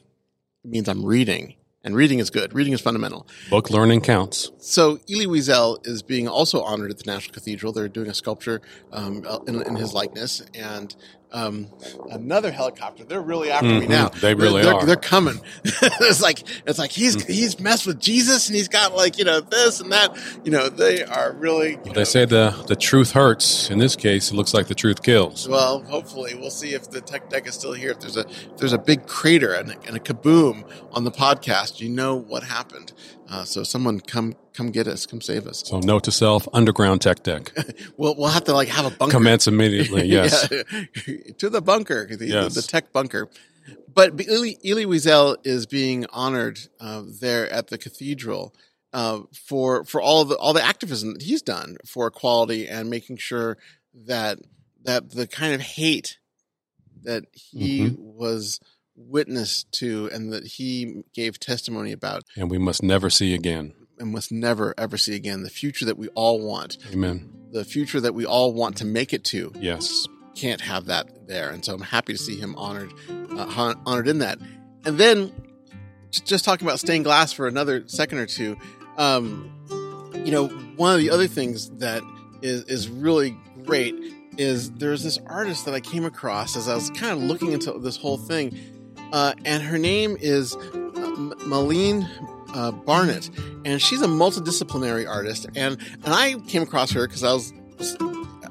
[0.64, 1.56] it means I'm reading.
[1.84, 2.54] And reading is good.
[2.54, 3.26] Reading is fundamental.
[3.50, 4.52] Book learning counts.
[4.58, 7.72] So Elie Wiesel is being also honored at the National Cathedral.
[7.72, 10.94] They're doing a sculpture um, in, in his likeness, and
[11.34, 11.68] um,
[12.10, 13.04] another helicopter.
[13.04, 13.90] They're really after me Mhm.
[13.90, 14.08] now.
[14.10, 14.86] They really they're, are.
[14.86, 15.40] They're coming.
[15.66, 19.42] it's like it's like he's he's messed with Jesus, and he's got like you know
[19.42, 20.18] this and that.
[20.46, 21.76] You know they are really.
[21.78, 23.70] Know, They say the, the truth hurts.
[23.70, 25.48] In this case, it looks like the truth kills.
[25.50, 27.92] Well, hopefully, we'll see if the tech deck is still here.
[27.92, 30.64] If there's a if there's a big crater and, a- and a kaboom
[30.94, 32.94] on the podcast, you know what happened.
[33.30, 35.64] Uh, so someone come come get us, come save us.
[35.66, 37.52] So note to self, underground tech deck.
[37.98, 39.12] We'll we'll have to like have a bunker.
[39.18, 40.06] Commence immediately.
[40.08, 40.48] Yes.
[40.52, 40.64] Yeah.
[41.40, 42.56] to the bunker, the, Yes.
[42.56, 43.30] the tech bunker.
[43.94, 48.54] But Elie, Elie Wiesel is being honored uh, there at the cathedral,
[48.94, 53.18] uh, for for all the all the activism that he's done for equality and making
[53.18, 53.58] sure
[53.94, 54.40] that
[54.84, 56.18] that the kind of hate
[57.04, 57.98] that he Mhm.
[58.00, 58.60] was
[58.98, 63.74] witness to and that he gave testimony about And we must never see again.
[64.00, 67.30] and must never ever see again the future that we all want Amen.
[67.52, 70.08] the future that we all want to make it to Yes.
[70.36, 72.92] can't have that there and so i'm happy to see him honored
[73.32, 74.40] uh, honored in that
[74.86, 75.32] and then
[76.26, 78.58] just talking about stained glass for another second or two
[78.98, 79.52] um,
[80.26, 82.02] you know one of the other things that
[82.42, 83.96] is is really great
[84.38, 87.72] is there's this artist that i came across as i was kind of looking into
[87.80, 88.58] this whole thing
[89.12, 90.60] uh, and her name is uh,
[91.46, 92.08] Malene
[92.54, 93.30] uh, Barnett,
[93.66, 95.48] and she's a multidisciplinary artist.
[95.56, 97.54] And and I came across her because I was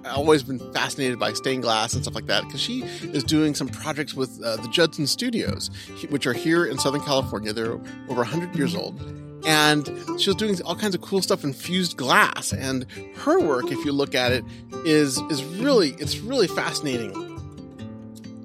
[0.06, 3.54] I've always been fascinated by stained glass and stuff like that because she is doing
[3.54, 5.70] some projects with uh, the Judson Studios,
[6.10, 7.52] which are here in Southern California.
[7.52, 9.00] They're over 100 years old.
[9.44, 9.86] And
[10.20, 12.52] she was doing all kinds of cool stuff in fused glass.
[12.52, 14.44] And her work, if you look at it,
[14.84, 17.24] is is really it's really fascinating.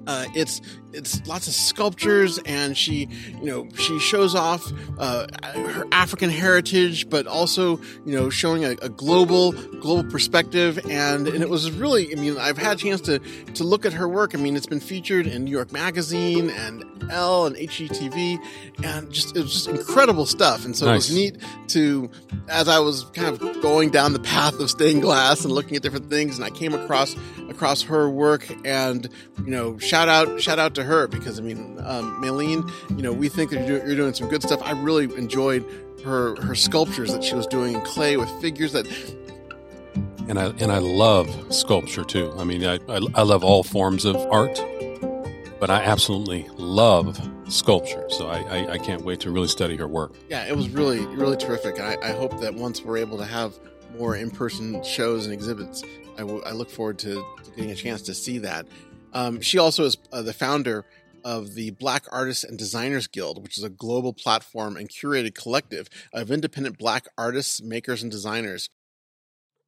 [0.06, 0.60] Uh, it's
[0.92, 3.08] it's lots of sculptures, and she
[3.40, 8.70] you know she shows off uh, her African heritage, but also you know showing a,
[8.82, 10.78] a global global perspective.
[10.90, 13.92] And and it was really I mean I've had a chance to to look at
[13.92, 14.34] her work.
[14.34, 18.38] I mean it's been featured in New York Magazine and l and HGTV,
[18.84, 20.64] and just it was just incredible stuff.
[20.64, 22.10] And so it was neat to
[22.48, 25.82] as I was kind of going down the path of stained glass and looking at
[25.82, 27.16] different things, and I came across
[27.48, 29.08] across her work and
[29.44, 33.12] you know shout out shout out to her because I mean um, Malene you know
[33.12, 35.64] we think that you're, do- you're doing some good stuff I really enjoyed
[36.04, 38.86] her her sculptures that she was doing in clay with figures that
[40.28, 42.32] And I and I love sculpture too.
[42.38, 44.56] I mean, I, I, I love all forms of art,
[45.60, 47.18] but I absolutely love
[47.48, 48.06] sculpture.
[48.10, 50.12] So I, I, I can't wait to really study her work.
[50.30, 53.26] yeah it was really really terrific and I, I hope that once we're able to
[53.26, 53.52] have
[53.98, 55.82] more in-person shows and exhibits
[56.18, 57.14] I I look forward to,
[57.44, 58.66] to getting a chance to see that
[59.12, 60.84] um, she also is uh, the founder
[61.24, 65.88] of the Black Artists and Designers Guild, which is a global platform and curated collective
[66.12, 68.70] of independent Black artists, makers, and designers.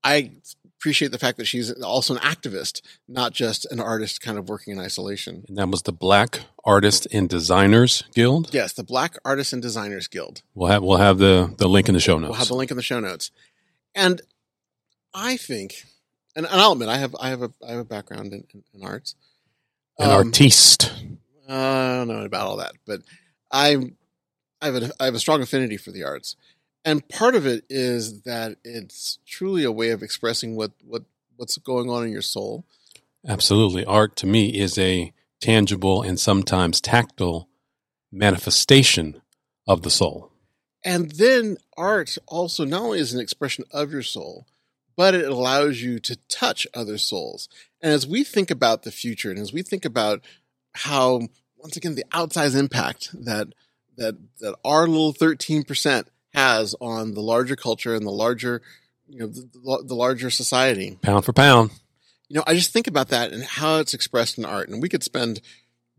[0.02, 0.32] I
[0.78, 4.74] appreciate the fact that she's also an activist, not just an artist kind of working
[4.74, 5.44] in isolation.
[5.48, 8.52] And that was the Black Artists and Designers Guild.
[8.52, 10.42] Yes, the Black Artists and Designers Guild.
[10.54, 12.30] We'll have we'll have the, the link in the show notes.
[12.30, 13.30] We'll have the link in the show notes.
[13.94, 14.20] And
[15.14, 15.84] I think,
[16.36, 18.62] and, and I'll admit, I have I have a I have a background in, in,
[18.74, 19.14] in arts.
[19.98, 20.92] An Um, artiste.
[21.48, 23.02] I don't know about all that, but
[23.50, 23.92] I
[24.60, 26.36] I have a I have a strong affinity for the arts,
[26.84, 31.04] and part of it is that it's truly a way of expressing what what
[31.36, 32.64] what's going on in your soul.
[33.26, 33.84] Absolutely.
[33.84, 37.48] Art to me is a tangible and sometimes tactile
[38.10, 39.20] manifestation
[39.66, 40.30] of the soul.
[40.84, 44.46] And then art also not only is an expression of your soul,
[44.96, 47.48] but it allows you to touch other souls.
[47.84, 50.22] And as we think about the future and as we think about
[50.72, 51.20] how
[51.58, 53.48] once again the outsized impact that
[53.98, 58.62] that that our little 13% has on the larger culture and the larger
[59.06, 60.98] you know the, the larger society.
[61.02, 61.72] Pound for pound.
[62.28, 64.88] You know, I just think about that and how it's expressed in art and we
[64.88, 65.42] could spend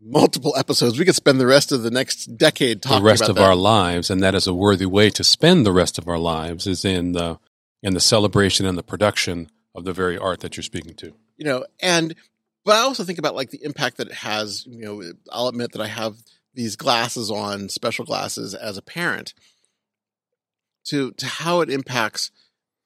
[0.00, 0.98] multiple episodes.
[0.98, 3.44] We could spend the rest of the next decade talking the rest of that.
[3.44, 6.66] our lives, and that is a worthy way to spend the rest of our lives
[6.66, 7.38] is in the
[7.80, 11.14] in the celebration and the production of the very art that you're speaking to.
[11.36, 12.14] You know and
[12.64, 15.72] but i also think about like the impact that it has you know i'll admit
[15.72, 16.16] that i have
[16.54, 19.34] these glasses on special glasses as a parent
[20.84, 22.30] to to how it impacts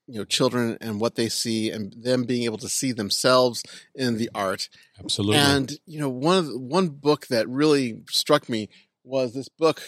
[0.06, 3.62] you know children and what they see and them being able to see themselves
[3.94, 5.36] in the art Absolutely.
[5.36, 8.68] and you know one of the, one book that really struck me
[9.04, 9.82] was this book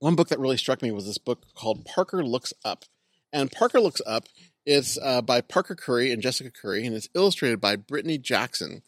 [0.00, 2.84] one book that really struck me was this book called parker looks up
[3.32, 4.24] and parker looks up
[4.66, 8.82] it's uh, by parker curry and jessica curry and it's illustrated by brittany jackson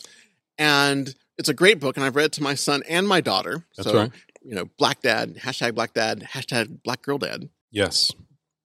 [0.58, 3.64] and it's a great book and i've read it to my son and my daughter
[3.76, 4.12] That's so right.
[4.42, 8.12] you know black dad hashtag black dad hashtag black girl dad yes.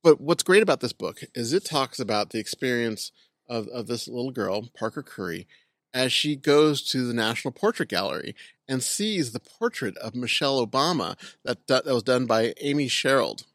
[0.03, 3.11] but what's great about this book is it talks about the experience
[3.47, 5.47] of, of this little girl, Parker Curry,
[5.93, 8.35] as she goes to the National Portrait Gallery
[8.67, 13.45] and sees the portrait of Michelle Obama that that was done by Amy Sherald.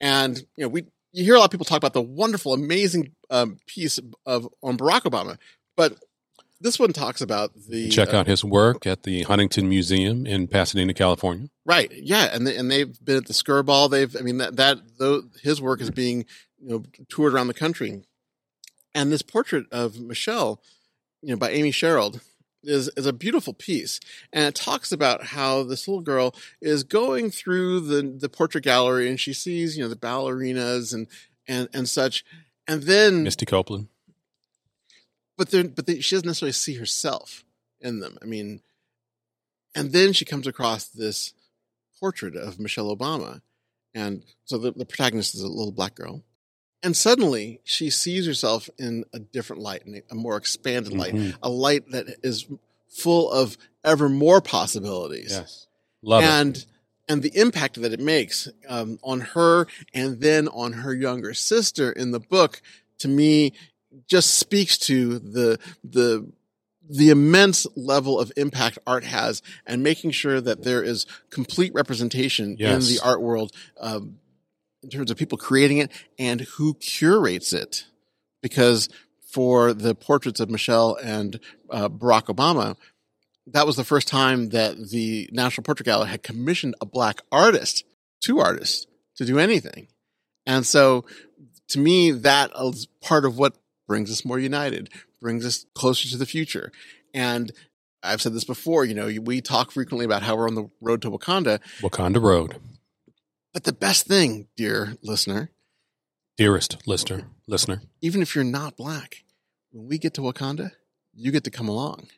[0.00, 0.86] And you know, we
[1.16, 4.76] you hear a lot of people talk about the wonderful, amazing um, piece of on
[4.76, 5.38] Barack Obama,
[5.74, 5.96] but
[6.60, 10.46] this one talks about the Check uh, out his work at the Huntington Museum in
[10.46, 11.48] Pasadena, California.
[11.64, 11.90] Right.
[11.92, 13.90] Yeah, and they, and they've been at the Skirball.
[13.90, 16.26] They've I mean that that though his work is being
[16.60, 18.02] you know toured around the country,
[18.94, 20.60] and this portrait of Michelle,
[21.22, 22.20] you know, by Amy Sherald,
[22.66, 24.00] is is a beautiful piece,
[24.32, 29.08] and it talks about how this little girl is going through the the portrait gallery,
[29.08, 31.06] and she sees you know the ballerinas and
[31.46, 32.24] and and such,
[32.66, 33.88] and then Misty Copeland.
[35.36, 37.44] but then but they, she doesn't necessarily see herself
[37.80, 38.18] in them.
[38.22, 38.60] I mean,
[39.74, 41.34] and then she comes across this
[42.00, 43.40] portrait of Michelle Obama,
[43.94, 46.22] and so the, the protagonist is a little black girl,
[46.86, 51.34] and suddenly she sees herself in a different light, in a more expanded light, Mhm.
[51.42, 52.46] a light that is
[52.88, 55.66] full of ever more possibilities Yes.
[56.02, 56.26] Love it.
[56.26, 56.64] and
[57.08, 61.92] and the impact that it makes um, on her and then on her younger sister
[61.92, 62.62] in the book
[62.98, 63.52] to me
[64.08, 66.26] just speaks to the the
[66.88, 72.56] the immense level of impact art has and making sure that there is complete representation
[72.58, 72.88] Yes.
[72.88, 74.18] in the art world um,
[74.86, 77.84] in terms of people creating it and who curates it
[78.40, 78.88] because
[79.28, 82.76] for the portraits of Michelle and uh, Barack Obama,
[83.48, 87.84] that was the first time that the National Portrait Gallery had commissioned a black artist,
[88.20, 89.88] two artists, to do anything.
[90.46, 91.04] And so
[91.70, 93.56] to me, that is part of what
[93.88, 94.88] brings us more united,
[95.20, 96.70] brings us closer to the future.
[97.12, 97.50] And
[98.04, 101.02] I've said this before, you know, we talk frequently about how we're on the road
[101.02, 102.60] to Wakanda, Wakanda Road.
[103.56, 105.48] But the best thing, dear listener,
[106.36, 107.80] Dearest listener, listener.
[108.02, 109.24] even if you're not black,
[109.72, 110.72] when we get to Wakanda,
[111.14, 112.08] you get to come along.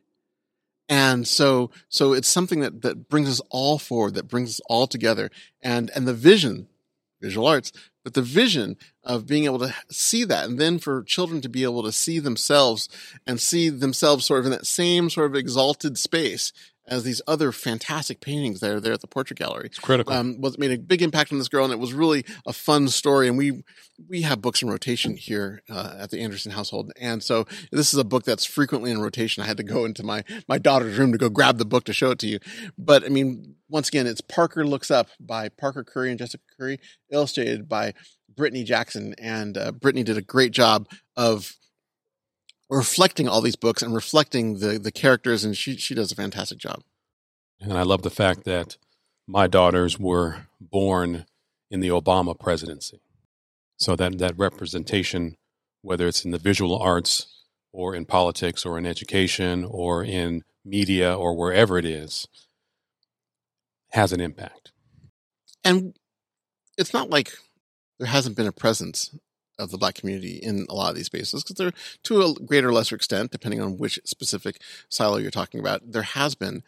[0.88, 4.88] And so, so it's something that, that brings us all forward, that brings us all
[4.88, 5.30] together.
[5.62, 6.66] And, and the vision,
[7.20, 7.70] visual arts,
[8.02, 11.62] but the vision of being able to see that and then for children to be
[11.62, 12.88] able to see themselves
[13.28, 16.52] and see themselves sort of in that same sort of exalted space
[16.88, 20.12] as these other fantastic paintings that are there at the portrait gallery It's critical.
[20.12, 22.88] um, was made a big impact on this girl, and it was really a fun
[22.88, 23.28] story.
[23.28, 23.62] And we
[24.08, 27.98] we have books in rotation here uh, at the Anderson household, and so this is
[27.98, 29.42] a book that's frequently in rotation.
[29.42, 31.92] I had to go into my my daughter's room to go grab the book to
[31.92, 32.38] show it to you.
[32.78, 36.78] But I mean, once again, it's Parker Looks Up by Parker Curry and Jessica Curry,
[37.10, 37.92] illustrated by
[38.34, 40.86] Brittany Jackson, and uh, Brittany did a great job
[41.16, 41.54] of
[42.70, 46.58] reflecting all these books and reflecting the the characters, and she she does a fantastic
[46.58, 46.82] job.
[47.60, 48.76] and I love the fact that
[49.26, 51.26] my daughters were born
[51.70, 53.00] in the Obama presidency.
[53.76, 55.36] So that, that representation,
[55.82, 61.14] whether it's in the visual arts or in politics or in education or in media
[61.14, 62.26] or wherever it is,
[63.90, 64.72] has an impact.
[65.64, 65.96] and
[66.76, 67.32] it's not like
[67.98, 69.14] there hasn't been a presence
[69.58, 71.72] of the black community in a lot of these spaces because they're
[72.04, 76.02] to a greater or lesser extent depending on which specific silo you're talking about there
[76.02, 76.62] has been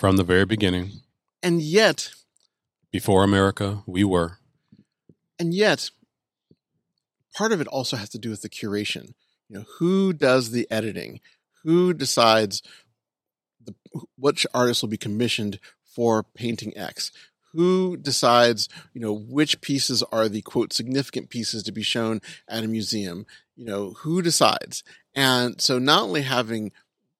[0.00, 1.00] From the very beginning,
[1.42, 2.10] and yet
[2.90, 4.38] before America, we were.
[5.38, 5.90] and yet
[7.34, 9.14] part of it also has to do with the curation.
[9.48, 11.20] You know who does the editing?
[11.64, 12.62] Who decides
[13.64, 13.74] the,
[14.16, 17.10] which artists will be commissioned for painting x
[17.58, 22.62] who decides you know which pieces are the quote significant pieces to be shown at
[22.62, 26.70] a museum you know who decides and so not only having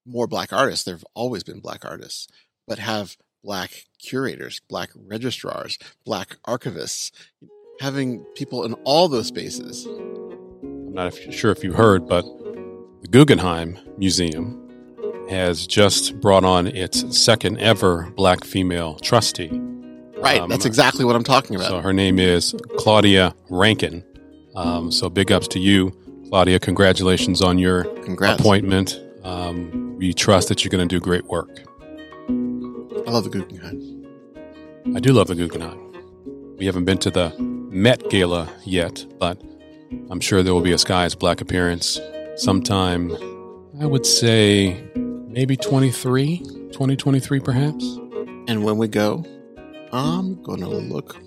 [0.05, 2.25] more black artists there have always been black artists
[2.65, 7.11] but have black curators black registrars black archivists
[7.81, 9.85] having people in all those spaces
[10.89, 12.25] I'm not sure if you heard, but
[13.03, 14.67] the Guggenheim Museum
[15.29, 19.61] has just brought on its second ever black female trustee.
[20.21, 24.03] Right Um, that's exactly what i'm talking about So her name is Claudia Rankine.
[24.55, 25.91] Um, so big ups to you,
[26.29, 26.59] Claudia.
[26.59, 28.99] Congratulations on your congrats appointment.
[29.23, 31.49] Um, we trust that you're going to do great work.
[32.29, 33.99] i love the guggenheim
[34.95, 35.77] I do love the Guggenheim.
[36.57, 39.39] We haven't been to the Met Gala yet, but
[40.09, 41.99] I'm sure there will be a Skies Black appearance
[42.37, 43.11] sometime,
[43.79, 46.39] I would say maybe 23,
[46.71, 47.83] 2023 perhaps.
[48.47, 49.23] and when we go
[49.91, 51.17] i'm gonna look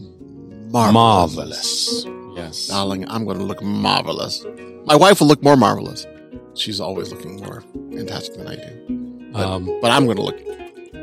[0.71, 2.07] marvelous, Marvelous.
[2.37, 2.69] Yes.
[2.69, 4.45] darling i'm gonna look marvelous
[4.85, 6.07] my wife will look more marvelous
[6.55, 10.39] she's always looking more fantastic than i do but, Um, but i'm gonna look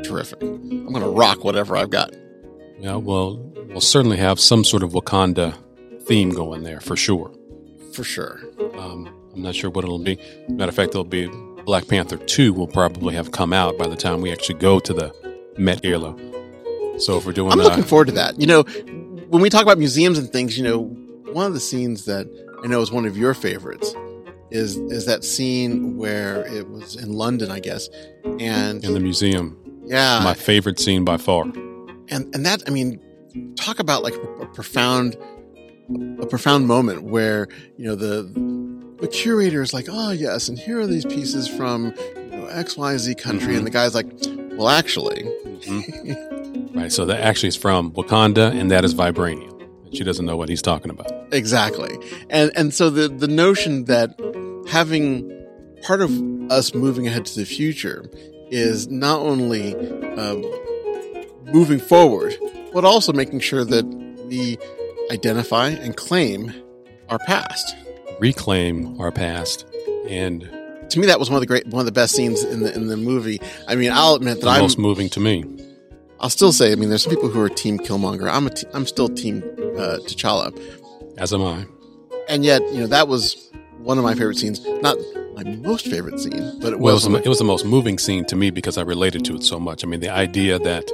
[0.04, 2.14] terrific i'm gonna rock whatever i've got
[2.78, 3.36] yeah, well,
[3.68, 5.54] we'll certainly have some sort of Wakanda
[6.04, 7.30] theme going there for sure.
[7.92, 8.40] for sure
[8.78, 10.18] Um, I'm not sure what it'll be.
[10.48, 11.28] Matter of fact, there'll be
[11.66, 14.94] Black Panther 2 will probably have come out by the time we actually go to
[14.94, 15.12] the
[15.58, 16.16] Met Gala.
[17.00, 18.40] So if we're doing I'm uh, looking forward to that.
[18.40, 18.62] You know,
[19.28, 20.80] when we talk about museums and things, you know,
[21.32, 22.26] one of the scenes that
[22.62, 23.94] I know is one of your favorites
[24.50, 27.88] is is that scene where it was in London, I guess,
[28.24, 31.44] and in the museum, yeah, my favorite scene by far.
[31.44, 33.00] and and that I mean,
[33.56, 35.16] talk about like a profound
[36.20, 38.22] a profound moment where you know the
[39.00, 42.76] the curator is like, oh yes, and here are these pieces from you know, X
[42.76, 44.06] Y Z country, and the guy's like,
[44.52, 45.22] well, actually,
[46.74, 46.92] Right.
[46.92, 49.48] So that actually is from Wakanda, and that is vibranium.
[49.92, 51.10] She doesn't know what he's talking about.
[51.32, 51.98] exactly,
[52.30, 54.14] and and so the the notion that
[54.68, 55.28] having
[55.82, 56.10] part of
[56.50, 58.08] us moving ahead to the future
[58.50, 59.74] is not only
[60.16, 60.44] um,
[61.52, 62.36] moving forward,
[62.72, 63.84] but also making sure that
[64.28, 64.58] we
[65.10, 66.52] identify and claim
[67.08, 67.74] our past.
[68.20, 69.66] Reclaim our past
[70.08, 70.42] and
[70.90, 72.74] To me, that was one of the great, one of the best scenes in the
[72.74, 73.40] in the movie.
[73.66, 75.44] I mean, I'll admit that the I'm, most moving to me.
[76.20, 78.30] I'll still say, I mean, there's some people who are Team Killmonger.
[78.30, 79.42] I'm a, t- I'm still Team
[79.78, 80.52] uh, T'Challa,
[81.18, 81.66] As am I.
[82.28, 84.64] and yet, you know, that was one of my favorite scenes.
[84.82, 84.98] Not
[85.34, 87.08] my most favorite scene, but it Well, it was.
[87.08, 89.58] was, it was the most moving scene to me because I related to it so
[89.58, 89.82] much.
[89.82, 90.90] I mean, the idea that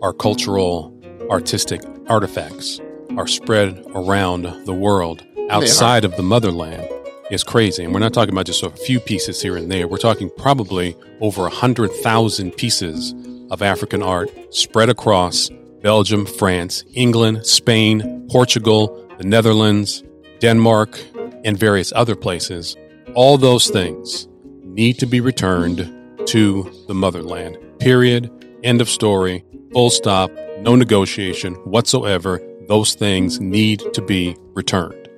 [0.00, 0.98] our cultural,
[1.28, 2.80] artistic artifacts
[3.18, 6.88] are spread around the world outside of the motherland
[7.32, 7.84] is crazy.
[7.84, 9.88] And we're not talking about just a few pieces here and there.
[9.88, 13.14] We're talking probably over a hundred thousand pieces
[13.50, 15.50] of African art spread across
[15.82, 20.04] Belgium, France, England, Spain, Portugal, the Netherlands,
[20.40, 21.00] Denmark,
[21.44, 22.76] and various other places.
[23.14, 24.28] All those things
[24.62, 25.90] need to be returned
[26.26, 27.58] to the motherland.
[27.78, 28.30] Period.
[28.62, 29.44] End of story.
[29.72, 30.30] Full stop.
[30.60, 32.40] No negotiation whatsoever.
[32.68, 35.08] Those things need to be returned.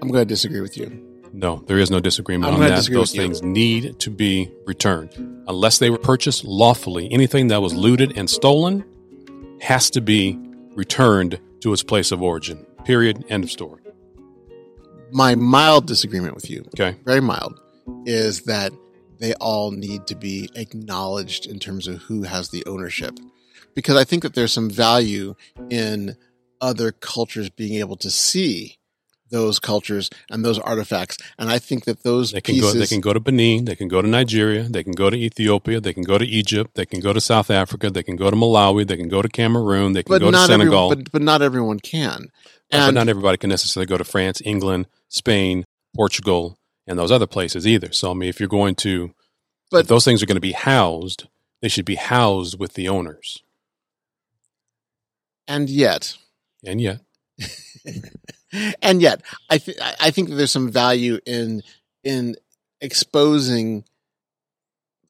[0.00, 1.03] I'm going to disagree with you.
[1.36, 2.76] No, there is no disagreement I'm on that.
[2.76, 3.20] Those with you.
[3.22, 5.10] things need to be returned.
[5.48, 8.84] Unless they were purchased lawfully, anything that was looted and stolen
[9.60, 10.38] has to be
[10.76, 12.64] returned to its place of origin.
[12.84, 13.24] Period.
[13.28, 13.80] End of story.
[15.10, 16.96] My mild disagreement with you, Okay.
[17.04, 17.60] very mild,
[18.06, 18.72] is that
[19.18, 23.18] they all need to be acknowledged in terms of who has the ownership,
[23.74, 25.34] because I think that there's some value
[25.68, 26.16] in
[26.60, 28.76] other cultures being able to see
[29.30, 32.72] those cultures and those artifacts, and I think that those They can pieces.
[32.74, 32.78] go.
[32.78, 33.64] They can go to Benin.
[33.64, 34.64] They can go to Nigeria.
[34.64, 35.80] They can go to Ethiopia.
[35.80, 36.74] They can go to Egypt.
[36.74, 37.90] They can go to South Africa.
[37.90, 38.86] They can go to Malawi.
[38.86, 39.92] They can go to Cameroon.
[39.92, 40.90] They can go to Senegal.
[40.90, 42.28] but, but not everyone can.
[42.70, 45.64] but not everybody can necessarily go to France, England, Spain,
[45.96, 46.56] Portugal,
[46.86, 47.92] and those other places either.
[47.92, 49.12] So I mean, if you're going to,
[49.70, 51.26] But- those things are going to be housed,
[51.62, 53.42] they should be housed with the owners.
[55.48, 56.16] and yet,
[56.64, 57.00] And yet,
[58.82, 61.62] and yet, I th- I think that there's some value in
[62.02, 62.36] in
[62.80, 63.84] exposing.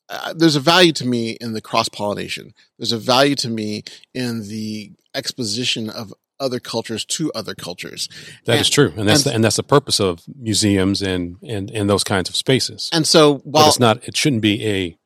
[0.08, 2.52] Uh, there's a value to me in the cross pollination.
[2.78, 8.08] There's a value to me in the exposition of other cultures to other cultures.
[8.44, 11.36] that is And- true, and that's and- the, and that's the purpose of museums and
[11.42, 12.90] and and those kinds of spaces.
[12.92, 14.06] And so but it's not.
[14.06, 14.98] It shouldn't be a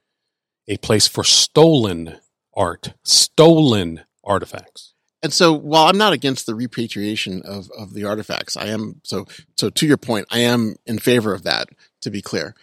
[0.67, 2.19] a place for stolen
[2.55, 4.95] art, stolen artifacts.
[5.23, 9.27] And so while I'm not against the repatriation of, of the artifacts, I am so
[9.57, 11.69] so to your point, I am in favor of that,
[12.03, 12.55] to be clear.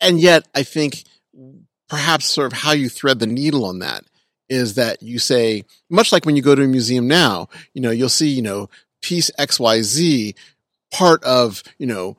[0.00, 1.04] And yet I think
[1.88, 4.04] perhaps sort of how you thread the needle on that
[4.48, 7.90] is that you say, much like when you go to a museum now, you know,
[7.90, 8.68] you'll see, you know,
[9.02, 10.34] piece XYZ
[10.92, 12.16] part of, you know,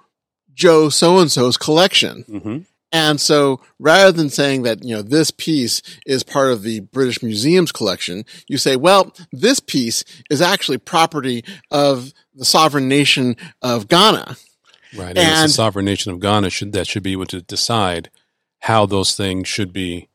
[0.53, 2.25] Joe so and so's collection.
[2.27, 2.57] Mm-hmm.
[2.91, 7.21] And so rather than saying that, you know, this piece is part of the British
[7.21, 13.87] Museum's collection, you say, well, this piece is actually property of the sovereign nation of
[13.87, 14.37] Ghana.
[14.95, 18.09] Right, and, it's the sovereign nation of Ghana should that should be able to decide
[18.59, 20.07] how those things should be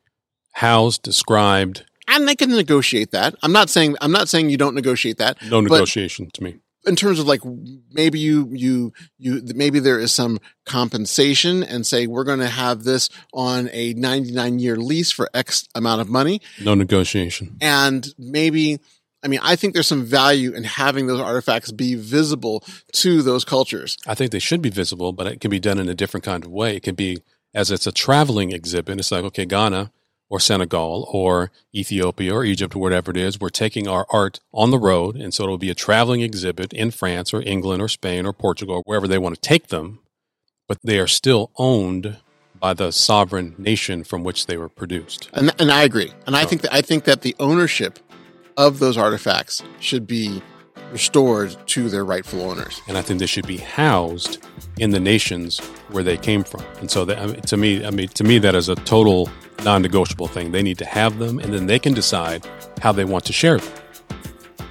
[0.53, 1.85] housed, described.
[2.09, 3.35] And they can negotiate that.
[3.43, 5.41] I'm not saying, I'm not saying you don't negotiate that.
[5.43, 6.57] No But- negotiation to me.
[6.85, 7.41] In terms of like
[7.93, 12.85] maybe you you you maybe there is some compensation and say we're going to have
[12.85, 17.57] this on a 99 year lease for x amount of money No negotiation.
[17.61, 18.79] and maybe
[19.23, 22.65] i mean i think there's some value in having those artifacts be visible
[22.95, 25.89] to those cultures I think they should be visible, but it can be done in
[25.89, 26.77] a different kind of way.
[26.77, 27.19] It can be
[27.55, 28.99] as it's a traveling exhibit.
[28.99, 29.93] It's like, okay, Ghana
[30.33, 34.71] or Senegal or Ethiopia or Egypt or whatever it is, we're taking our art on
[34.71, 35.15] the road.
[35.15, 38.81] And so it'll be a traveling exhibit in France or England or Spain or Portugal,
[38.87, 39.99] wherever they want to take them,
[40.69, 42.17] but they are still owned
[42.59, 45.29] by the sovereign nation from which they were produced.
[45.35, 47.99] and and i agree and i think that i think that the ownership
[48.57, 50.41] of those artifacts should be
[50.93, 54.39] restored to their rightful owners and I think they should be housed
[54.79, 55.59] in the nations
[55.91, 56.63] where they came from.
[56.81, 59.31] And so, that, I mean, to me, I mean, to me, that is a total
[59.65, 60.53] non-negotiable thing.
[60.53, 62.47] They need to have them, and then they can decide
[62.81, 63.73] how they want to share them.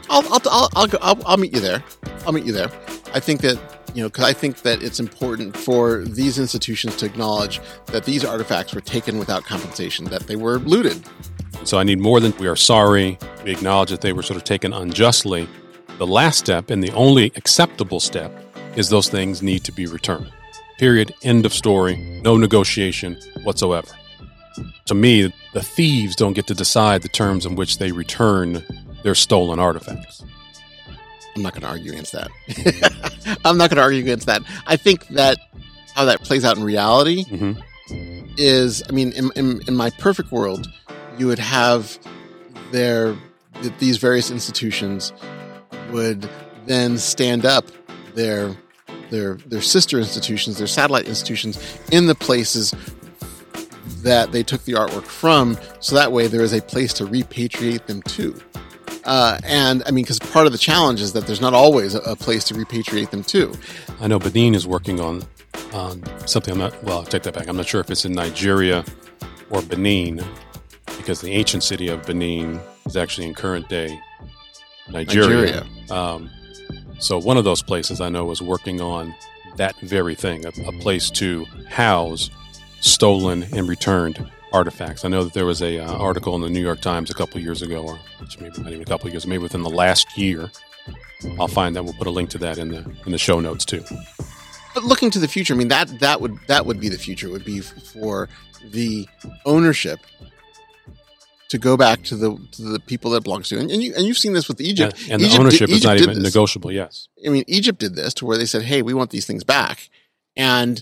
[0.09, 1.84] I'll I'll I'll I'll, go, I'll, I'll meet you there.
[2.25, 2.69] I'll meet you there.
[3.13, 3.57] I think that
[3.93, 8.25] you know because I think that it's important for these institutions to acknowledge that these
[8.25, 11.01] artifacts were taken without compensation, that they were looted.
[11.63, 13.17] So I need more than we are sorry.
[13.45, 15.47] We acknowledge that they were sort of taken unjustly.
[15.97, 18.32] The last step and the only acceptable step
[18.75, 20.32] is those things need to be returned.
[20.79, 21.13] Period.
[21.21, 21.95] End of story.
[22.23, 23.88] No negotiation whatsoever.
[24.92, 28.62] To me, the thieves don't get to decide the terms in which they return
[29.04, 30.22] their stolen artifacts.
[31.34, 32.30] I'm not going to argue against that.
[33.46, 34.42] I'm not going to argue against that.
[34.68, 35.38] I think that
[35.96, 37.54] how that plays out in reality hmm
[38.38, 40.66] is, I mean, in, in, in my perfect world,
[41.18, 42.00] you would have
[42.72, 43.14] their
[43.80, 45.12] these various institutions
[45.92, 46.30] would
[46.66, 47.66] then stand up
[48.16, 48.56] their
[49.10, 51.60] their their sister institutions, their satellite institutions
[51.92, 52.74] in the places
[54.04, 57.86] that they took the artwork from, so that way there is a place to repatriate
[57.86, 58.36] them to.
[59.04, 61.99] Uh, and I mean, because part of the challenge is that there's not always a,
[62.02, 63.54] a place to repatriate them to.
[63.99, 65.24] I know Benin is working on
[65.74, 66.54] on something.
[66.54, 66.84] I'm not.
[66.84, 67.47] Well, I'll take that back.
[67.47, 68.86] I'm not sure if it's in Nigeria
[69.49, 70.24] or Benin,
[70.97, 73.99] because the ancient city of Benin is actually in current day
[74.89, 75.66] Nigeria.
[75.89, 76.30] Um,
[76.99, 79.16] so one of those places I know is working on
[79.58, 82.30] that very thing, a, a place to house
[82.82, 85.05] stolen and returned artifacts.
[85.05, 87.39] I know that there was a uh, article in the New York Times a couple
[87.39, 87.99] years ago, or
[88.39, 90.51] maybe not even a couple years, maybe within the last year.
[91.39, 91.84] I'll find that.
[91.84, 93.84] We'll put a link to that in the in the show notes too.
[94.73, 97.29] But looking to the future, I mean that that would that would be the future.
[97.29, 98.27] Would be for
[98.71, 99.07] the
[99.45, 99.99] ownership
[101.49, 103.59] to go back to the to the people that it belongs to.
[103.59, 104.99] And, and you and you've seen this with Egypt.
[105.03, 106.34] And, and the ownership did- is not Egypt even this.
[106.34, 106.71] negotiable.
[106.71, 107.07] Yes.
[107.25, 109.89] I mean, Egypt did this to where they said, "Hey, we want these things back,"
[110.36, 110.82] and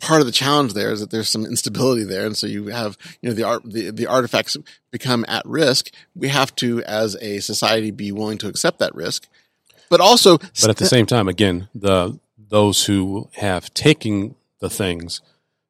[0.00, 2.96] part of the challenge there is that there's some instability there, and so you have
[3.20, 4.56] you know the art the, the artifacts
[4.90, 5.90] become at risk.
[6.14, 9.26] We have to, as a society, be willing to accept that risk,
[9.88, 12.18] but also, But at the same time, again, the
[12.48, 15.20] those who have taken the things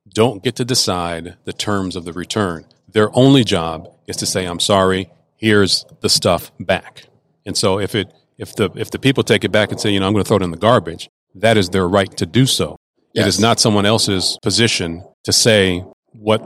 [0.08, 2.66] don't get to decide the terms of the return.
[2.88, 5.10] Their only job is to say, "I'm sorry.
[5.36, 7.04] Here's the stuff back."
[7.44, 10.00] And so, if it if the if the people take it back and say, "You
[10.00, 12.46] know, I'm going to throw it in the garbage," that is their right to do
[12.46, 12.76] so.
[13.16, 13.28] It Yes.
[13.34, 16.40] is not someone else's position to say what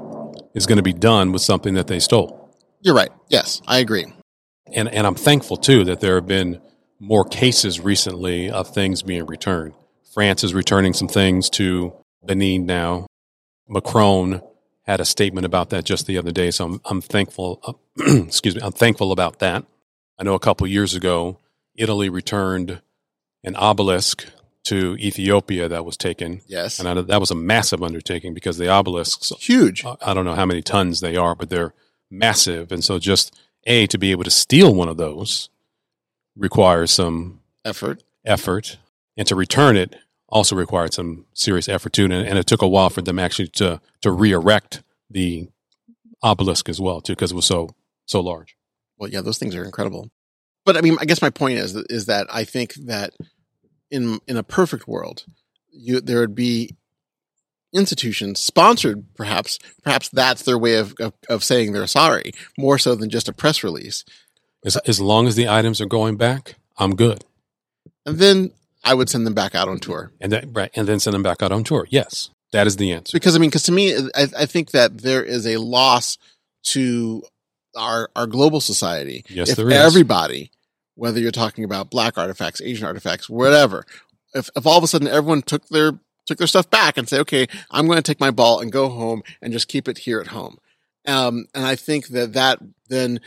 [0.55, 2.37] is going to be done with something that they stole.
[2.83, 3.11] you're right.
[3.29, 4.07] Yes, I agree.
[4.73, 6.61] And and I'm thankful too that there have been
[7.01, 9.75] more cases recently of things being returned.
[10.14, 11.93] France is returning some things to
[12.25, 13.07] Benin now.
[13.68, 14.41] Macron
[14.87, 17.61] had a statement about that just the other day, so I'm I'm thankful.
[17.64, 17.73] uh,
[18.27, 19.64] excuse me, I'm thankful about that.
[20.18, 21.39] I know a couple years ago,
[21.77, 22.81] Italy returned
[23.45, 24.27] an obelisk
[24.71, 28.68] to Ethiopia that was taken, Yes, and I, that was a massive undertaking because the
[28.68, 29.85] obelisks huge.
[29.85, 31.75] I I don't know how many tons they are, but they're
[32.11, 32.73] massive.
[32.73, 35.49] And so just A, to be able to steal one of those
[36.37, 38.03] requires some effort.
[38.25, 38.79] effort.
[39.16, 39.97] And to return it
[40.29, 42.05] also required some serious effort too.
[42.05, 45.49] And, and it took a while for them actually to, to re-erect the
[46.23, 47.71] obelisk as well too, because it was so,
[48.07, 48.57] so large.
[48.97, 50.11] Well, yeah, those things are incredible.
[50.64, 53.14] But I mean, I guess my point is is that I think that
[53.91, 55.24] in in a perfect world,
[55.70, 56.76] you there would be
[57.72, 62.95] institutions sponsored, perhaps perhaps that's their way of of, of saying they're sorry, more so
[62.95, 64.05] than just a press release.
[64.64, 67.24] As, as long as the items are going back, I'm good.
[68.05, 68.51] And then
[68.84, 70.70] I would send them back out on tour And that, right.
[70.74, 71.86] And then send them back out on tour.
[71.91, 72.30] Yes.
[72.53, 73.14] That is the answer.
[73.14, 76.18] because I mean, because to me, I, I think that there is a loss
[76.64, 77.22] to
[77.76, 79.74] our our global society Yes, if there is.
[79.74, 80.51] everybody,
[81.01, 83.85] whether you're talking about black artifacts, Asian artifacts, whatever,
[84.35, 85.93] if, if all of a sudden everyone took their
[86.27, 88.89] took their stuff back and say, okay, I'm going to take my ball and go
[88.91, 90.59] home and just keep it here at home,
[91.07, 93.21] um, and I think that that then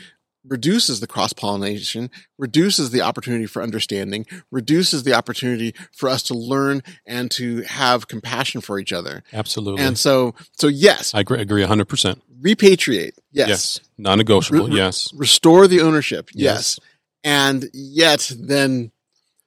[0.46, 6.34] reduces the cross pollination, reduces the opportunity for understanding, reduces the opportunity for us to
[6.34, 9.24] learn and to have compassion for each other.
[9.32, 9.82] Absolutely.
[9.82, 12.20] And so, so yes, I agree, agree 100%.
[12.42, 13.80] repatriate, yes, Yes.
[13.98, 14.68] Non negotiable.
[14.68, 15.14] Re- yes.
[15.16, 16.78] restore the ownership, Yes.
[16.78, 16.80] yes,
[17.24, 18.92] and yet then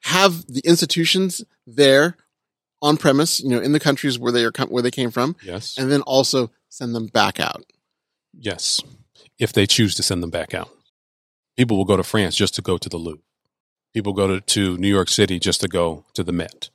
[0.03, 2.17] have the institutions there
[2.83, 5.77] on premise, you know, in the countries where they are where they came from, Yes.
[5.79, 7.65] and then also send them back out.
[8.39, 8.81] Yes.
[9.39, 10.71] If they choose to send them back out.
[11.57, 13.23] People will go to France just to go to the Louvre.
[13.95, 16.69] People go to, to New York City just to go to the Met.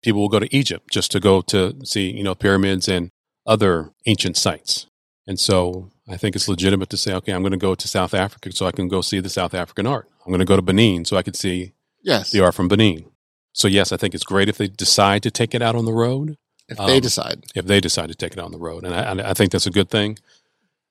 [0.00, 3.10] People will go to Egypt just to go to see, you know, pyramids and
[3.46, 4.86] other ancient sites.
[5.26, 8.14] And so I think it's legitimate to say, okay, I'm going to go to South
[8.14, 10.08] Africa so I can go see the South African art.
[10.28, 11.72] I'm going to go to Benin so I can see
[12.02, 13.06] Yes, the art from Benin.
[13.54, 15.92] So yes, I think it's great if they decide to take it out on the
[15.92, 16.36] road.
[16.68, 17.46] if they um, decide.
[17.54, 18.84] if they decide to take it on the road.
[18.84, 20.18] And I, I think that's a good thing.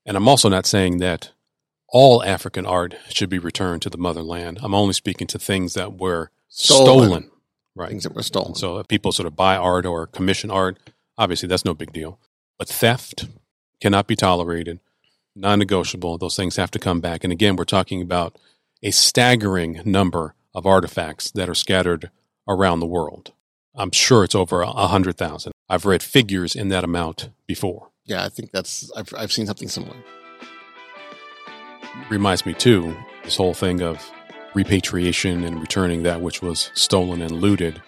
[0.07, 1.29] And I'm also not saying that
[1.87, 4.57] all African art should be returned to the motherland.
[4.63, 7.09] I'm only speaking to things that were stolen.
[7.09, 7.31] Stolen.
[7.75, 7.89] Right.
[7.89, 8.55] Things that were stolen.
[8.55, 10.79] So if people sort of buy art or commission art,
[11.15, 12.19] obviously that's no big deal.
[12.57, 13.27] But theft
[13.79, 14.79] cannot be tolerated,
[15.35, 16.17] non negotiable.
[16.17, 17.23] Those things have to come back.
[17.23, 18.35] And again, we're talking about
[18.83, 22.09] a staggering number of artifacts that are scattered
[22.47, 23.33] around the world.
[23.75, 25.53] I'm sure it's over a hundred thousand.
[25.69, 27.89] I've read figures in that amount before.
[28.05, 29.95] Yeah, I think that's I've I've seen something similar.
[32.09, 34.11] Reminds me too this whole thing of
[34.53, 37.81] repatriation and returning that which was stolen and looted.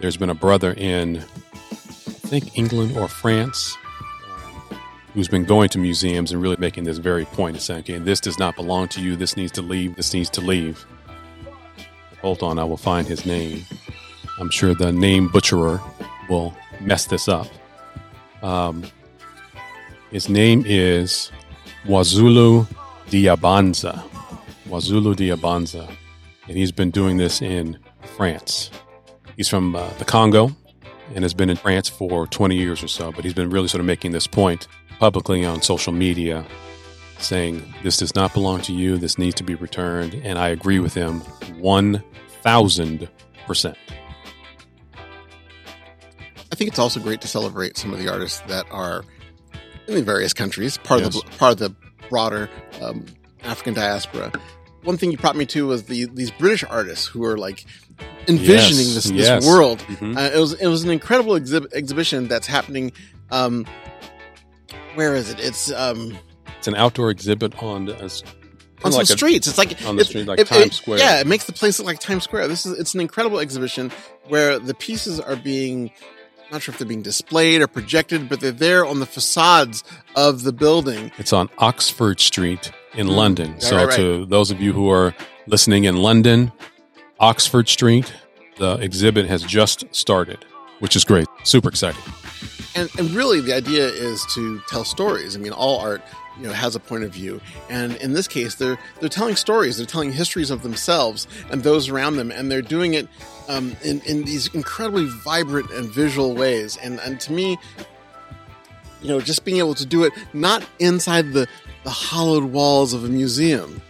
[0.00, 3.76] There's been a brother in I think England or France
[5.16, 8.20] who's been going to museums and really making this very point of saying, okay, this
[8.20, 9.16] does not belong to you.
[9.16, 9.96] This needs to leave.
[9.96, 10.84] This needs to leave.
[12.20, 13.64] Hold on, I will find his name.
[14.38, 15.80] I'm sure the name butcherer
[16.28, 17.48] will mess this up.
[18.42, 18.84] Um,
[20.10, 21.32] his name is
[21.86, 22.66] Wazulu
[23.06, 24.06] Diyabanza.
[24.68, 25.90] Wazulu Diyabanza.
[26.46, 27.78] And he's been doing this in
[28.18, 28.70] France.
[29.38, 30.54] He's from uh, the Congo
[31.14, 33.80] and has been in France for 20 years or so, but he's been really sort
[33.80, 34.68] of making this point
[34.98, 36.46] publicly on social media
[37.18, 40.78] saying this does not belong to you, this needs to be returned, and I agree
[40.80, 41.20] with him
[41.60, 42.02] 1000%.
[46.52, 49.04] I think it's also great to celebrate some of the artists that are
[49.88, 51.16] in the various countries, part Yes.
[51.16, 51.74] of the part of the
[52.08, 52.48] broader
[52.80, 53.04] um,
[53.44, 54.32] African diaspora.
[54.82, 57.64] One thing you brought me to was the these British artists who are like
[58.28, 59.44] envisioning Yes, this, yes.
[59.44, 59.80] this world.
[59.80, 60.16] Mhm.
[60.16, 62.92] Uh, it was it was an incredible exhib- exhibition that's happening.
[63.30, 63.66] Um,
[64.96, 65.38] where is it?
[65.40, 66.18] It's um,
[66.58, 69.46] It's an outdoor exhibit on uh, on some like a- streets.
[69.46, 70.98] It's like on the it- street, like it- Times it- Square.
[70.98, 72.48] Yeah, it makes the place look like Times Square.
[72.48, 73.90] This is it's an incredible exhibition
[74.28, 75.90] where the pieces are being
[76.46, 79.82] I'm not sure if they're being displayed or projected, but they're there on the facades
[80.14, 81.10] of the building.
[81.18, 83.52] It's on Oxford Street in London.
[83.52, 83.96] Right, so, right, right.
[83.96, 85.12] to those of you who are
[85.48, 86.52] listening in London,
[87.18, 88.12] Oxford Street,
[88.58, 90.44] the exhibit has just started,
[90.78, 91.26] which is great.
[91.42, 92.00] Super exciting.
[92.74, 95.34] And, and really, the idea is to tell stories.
[95.36, 96.02] I mean, all art,
[96.36, 99.78] you know, has a point of view, and in this case, they're they're telling stories.
[99.78, 103.08] They're telling histories of themselves and those around them, and they're doing it
[103.48, 106.76] um, in in these incredibly vibrant and visual ways.
[106.76, 107.56] And and to me,
[109.00, 111.46] you know, just being able to do it not inside the
[111.84, 113.80] the hollowed walls of a museum,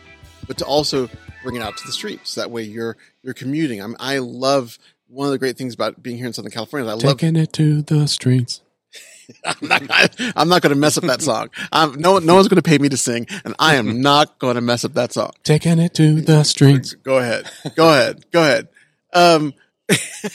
[0.46, 1.08] but to also
[1.42, 2.34] bring it out to the streets.
[2.34, 3.80] That way, you're you're commuting.
[3.80, 4.78] I'm, I love
[5.08, 6.86] one of the great things about being here in Southern California.
[6.86, 8.62] is I love Taking it to the streets.
[9.44, 11.50] I'm not, I'm not going to mess up that song.
[11.72, 14.54] I'm, no, no one's going to pay me to sing, and I am not going
[14.54, 15.32] to mess up that song.
[15.42, 16.94] Taking it to the streets.
[16.94, 18.68] Go ahead, go ahead, go ahead.
[19.12, 19.54] Um,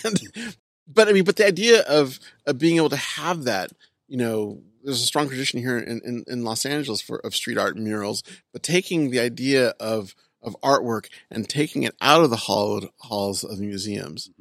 [0.04, 0.22] and-
[0.94, 3.72] but I mean, but the idea of of being able to have that,
[4.08, 7.58] you know, there's a strong tradition here in, in, in Los Angeles for of street
[7.58, 12.30] art and murals, but taking the idea of of artwork and taking it out of
[12.30, 14.32] the hollowed halls of museums,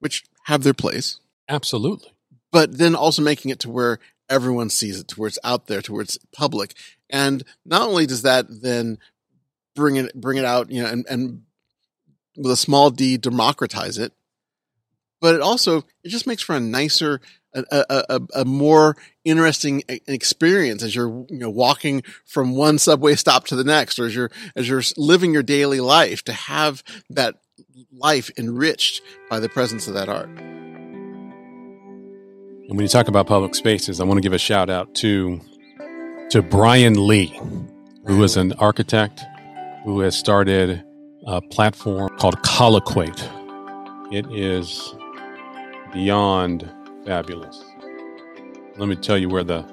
[0.00, 2.12] which have their place, Absolutely.
[2.52, 5.82] but then also making it to where everyone sees it, to where it's out there,
[5.82, 6.74] to where it's public.
[7.10, 8.98] And not only does that then
[9.74, 11.42] bring it bring it out, you know, and, and
[12.36, 14.12] with a small d democratize it,
[15.20, 17.20] but it also it just makes for a nicer,
[17.54, 23.14] a, a, a, a more interesting experience as you're you know walking from one subway
[23.14, 26.82] stop to the next, or as you're as you're living your daily life to have
[27.10, 27.36] that
[27.92, 30.28] life enriched by the presence of that art.
[32.68, 35.40] And when you talk about public spaces, I want to give a shout out to
[36.30, 37.40] to Bryan Lee,
[38.06, 39.24] who is an architect
[39.84, 40.84] who has started
[41.26, 43.22] a platform called Colloqate.
[44.12, 44.94] It is
[45.94, 46.70] beyond
[47.06, 47.64] fabulous.
[48.76, 49.64] Let me tell you where the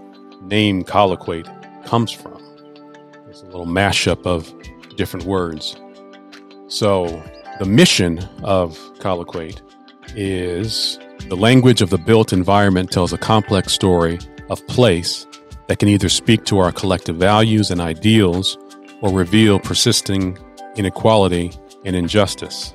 [0.41, 2.41] name Colloqate comes from.
[3.29, 4.53] It's a little mashup of
[4.95, 5.75] different words.
[6.67, 7.21] So,
[7.59, 9.61] the mission of Colloqate
[10.15, 10.99] is
[11.29, 15.25] the language of the built environment tells a complex story of place
[15.67, 18.57] that can either speak to our collective values and ideals
[19.01, 20.37] or reveal persisting
[20.75, 21.51] inequality
[21.85, 22.73] and injustice.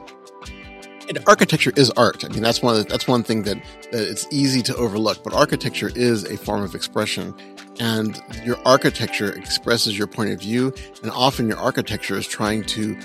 [1.11, 2.25] and architecture is art.
[2.25, 3.57] I mean, that's one the, that's one thing that,
[3.91, 5.23] that it's easy to overlook.
[5.25, 7.35] But architecture is a form of expression,
[7.81, 10.73] and your architecture expresses your point of view.
[11.03, 12.97] And often, your architecture is trying to,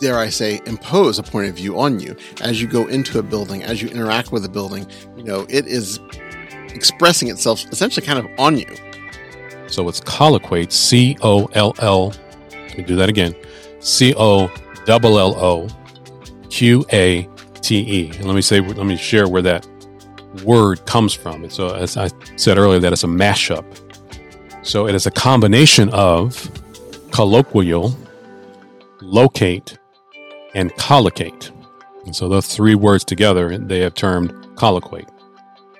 [0.00, 3.22] dare I say, impose a point of view on you as you go into a
[3.22, 4.86] building, as you interact with a building.
[5.16, 6.00] You know, it is
[6.74, 8.66] expressing itself essentially kind of on you.
[9.66, 12.12] So it's colloqate, C O L L.
[12.50, 13.34] Let me do that again.
[13.78, 14.50] C O
[14.88, 15.68] L L O
[16.48, 17.28] Q A
[17.60, 18.10] T E.
[18.16, 19.66] And let me say, let me share where that
[20.44, 21.48] word comes from.
[21.50, 23.64] So, as I said earlier, that it's a mashup.
[24.62, 26.50] So it is a combination of
[27.12, 27.96] colloquial,
[29.00, 29.78] locate,
[30.54, 31.50] and collocate.
[32.06, 35.08] And so those three words together, they have termed colloqate.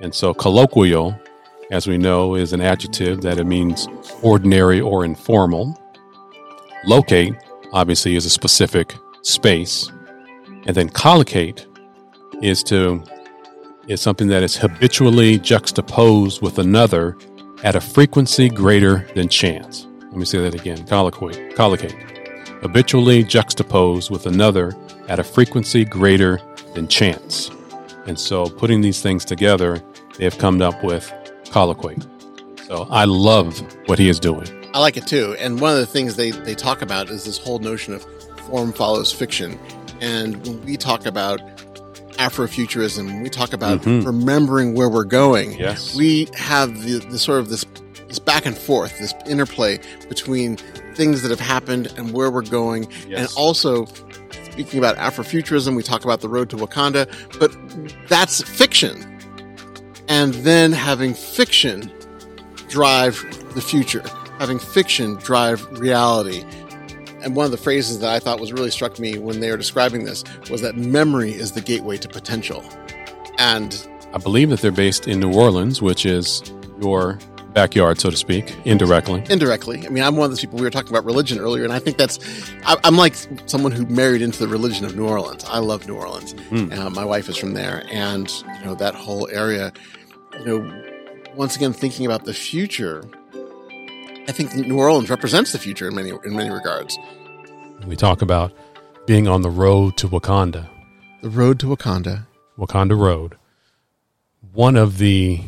[0.01, 1.18] And so colloquial,
[1.71, 3.87] as we know, is an adjective that it means
[4.23, 5.79] ordinary or informal.
[6.85, 7.35] Locate,
[7.73, 9.91] obviously, is a specific space.
[10.66, 11.66] And then collocate
[12.43, 13.03] is to
[13.89, 17.16] is something that is habitually juxtaposed with another
[17.64, 19.87] at a frequency greater than chance.
[20.03, 20.87] Let me say that again.
[20.87, 22.10] Colloquy, collocate.
[22.63, 24.77] Habitually juxtaposed with another
[25.09, 26.41] at a frequency greater
[26.75, 27.51] than chance.
[28.07, 29.83] And so putting these things together,
[30.19, 31.11] they have come up with
[31.51, 31.97] colloquy.
[32.67, 34.47] So I love what he is doing.
[34.75, 35.35] I like it too.
[35.39, 38.05] And one of the things they, they talk about is this whole notion of
[38.47, 39.59] form follows fiction.
[40.01, 41.41] And when we talk about
[42.19, 44.05] Afrofuturism, when we talk about Mhm.
[44.05, 45.95] remembering where we're going, Yes.
[45.97, 47.65] we have the, the sort of this
[48.09, 50.59] this back and forth, this interplay between
[50.95, 53.86] things that have happened and where we're going, and also
[54.51, 57.57] speaking about Afrofuturism, we talk about the road to Wakanda, but
[58.09, 59.18] that's fiction,
[60.09, 61.91] and then having fiction
[62.68, 63.24] drive
[63.55, 64.03] the future,
[64.38, 66.45] having fiction drive reality.
[67.22, 69.57] And one of the phrases that I thought was really struck me when they were
[69.57, 72.64] describing this was that memory is the gateway to potential.
[73.38, 76.43] And I believe that they're based in New Orleans, which is
[76.80, 77.18] your
[77.53, 79.25] backyard, so to speak, indirectly.
[79.29, 79.87] indirectly.
[79.87, 80.59] I mean, I'm one of those people.
[80.59, 82.19] We were talking about religion earlier, and I think that's.
[82.65, 83.15] I, I'm like
[83.47, 85.45] someone who married into the religion of New Orleans.
[85.45, 86.35] I love New Orleans.
[86.35, 86.77] Mm.
[86.77, 89.73] Uh, my wife is from there, and you know that whole area.
[90.39, 90.83] You know,
[91.35, 93.05] once again, thinking about the future,
[94.29, 96.99] I think New Orleans represents the future in many in many regards.
[97.87, 98.53] We talk about
[99.07, 100.69] being on the road to Wakanda,
[101.23, 102.27] The road to Wakanda.
[102.59, 103.37] Wakanda Road.
[104.53, 105.41] One of the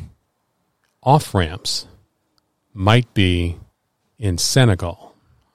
[1.03, 1.87] off ramps
[2.75, 3.57] might be
[4.19, 5.15] in Senegal.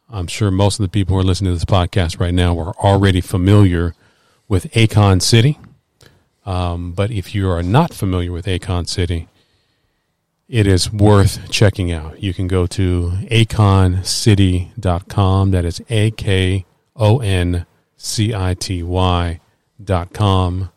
[0.10, 2.74] I'm sure most of the people who are listening to this podcast right now are
[2.78, 3.94] already familiar
[4.48, 5.60] with Akon City.
[6.46, 9.28] Um, but if you are not familiar with Akon City,
[10.48, 12.24] it is worth checking out.
[12.24, 15.52] You can go to akoncity.com.
[15.52, 16.66] That is A K
[16.96, 17.66] O N
[17.98, 19.42] C I T Y
[19.84, 20.70] dot com.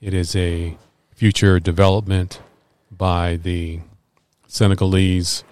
[0.00, 0.76] It is a
[1.14, 2.40] future development
[2.90, 3.78] by the
[4.48, 5.44] Senegalese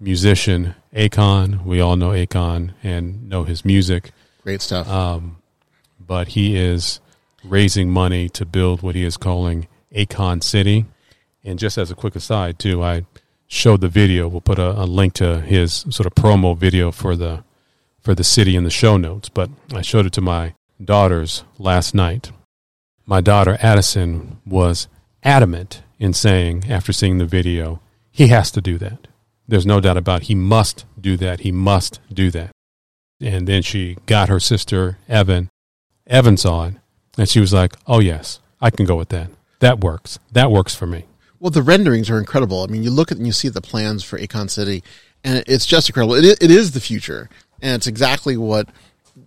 [0.00, 1.64] musician Akon.
[1.64, 4.10] We all know Akon and know his music,
[4.42, 4.88] Great stuff.
[4.88, 5.38] um,
[5.98, 7.00] but he is
[7.42, 10.86] raising money to build what he is calling Akon City.
[11.44, 13.04] And just as a quick aside, too, I
[13.46, 14.28] showed the video.
[14.28, 17.44] We'll put a, a link to his sort of promo video for the
[18.00, 19.28] for the city in the show notes.
[19.28, 22.32] But I showed it to my daughters last night.
[23.06, 24.88] My daughter Addison was
[25.22, 27.80] adamant in saying, after seeing the video,
[28.10, 29.06] he has to do that.
[29.46, 30.26] There's no doubt about it.
[30.26, 31.40] he must do that.
[31.40, 32.50] He must do that.
[33.20, 35.50] And then she got her sister Evan.
[36.06, 36.74] Evan saw it,
[37.16, 39.30] and she was like, "Oh yes, I can go with that.
[39.60, 40.18] That works.
[40.32, 41.04] That works for me."
[41.40, 42.62] Well, the renderings are incredible.
[42.62, 44.82] I mean, you look at and you see the plans for Akon City,
[45.22, 46.14] and it's just incredible.
[46.14, 47.28] It, it is the future,
[47.62, 48.68] and it's exactly what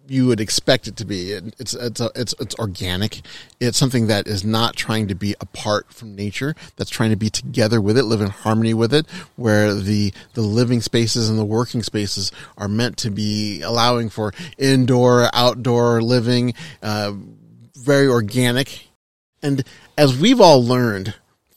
[0.07, 1.31] you would expect it to be.
[1.31, 3.21] It, it's it's a, it's it's organic.
[3.59, 6.55] It's something that is not trying to be apart from nature.
[6.75, 9.05] That's trying to be together with it, live in harmony with it.
[9.35, 14.33] Where the the living spaces and the working spaces are meant to be allowing for
[14.57, 17.13] indoor, outdoor living, uh,
[17.75, 18.87] very organic.
[19.41, 19.63] And
[19.97, 21.13] as we've all learned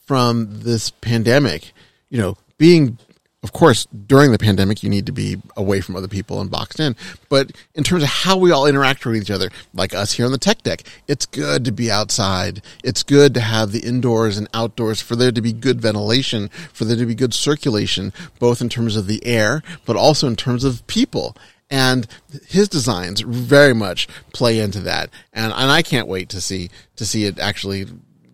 [0.06, 1.72] from this pandemic,
[2.08, 2.98] you know, being,
[3.42, 6.78] of course, during the pandemic, you need to be away from other people and boxed
[6.78, 6.94] in.
[7.30, 10.32] But in terms of how we all interact with each other, like us here on
[10.32, 12.60] the tech deck, it's good to be outside.
[12.84, 16.84] It's good to have the indoors and outdoors for there to be good ventilation, for
[16.84, 20.62] there to be good circulation, both in terms of the air, but also in terms
[20.62, 21.34] of people
[21.70, 22.06] and
[22.48, 27.06] his designs very much play into that and and I can't wait to see to
[27.06, 27.86] see it actually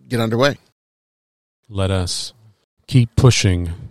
[0.07, 0.57] get underway
[1.69, 2.33] Let us
[2.87, 3.86] keep pushing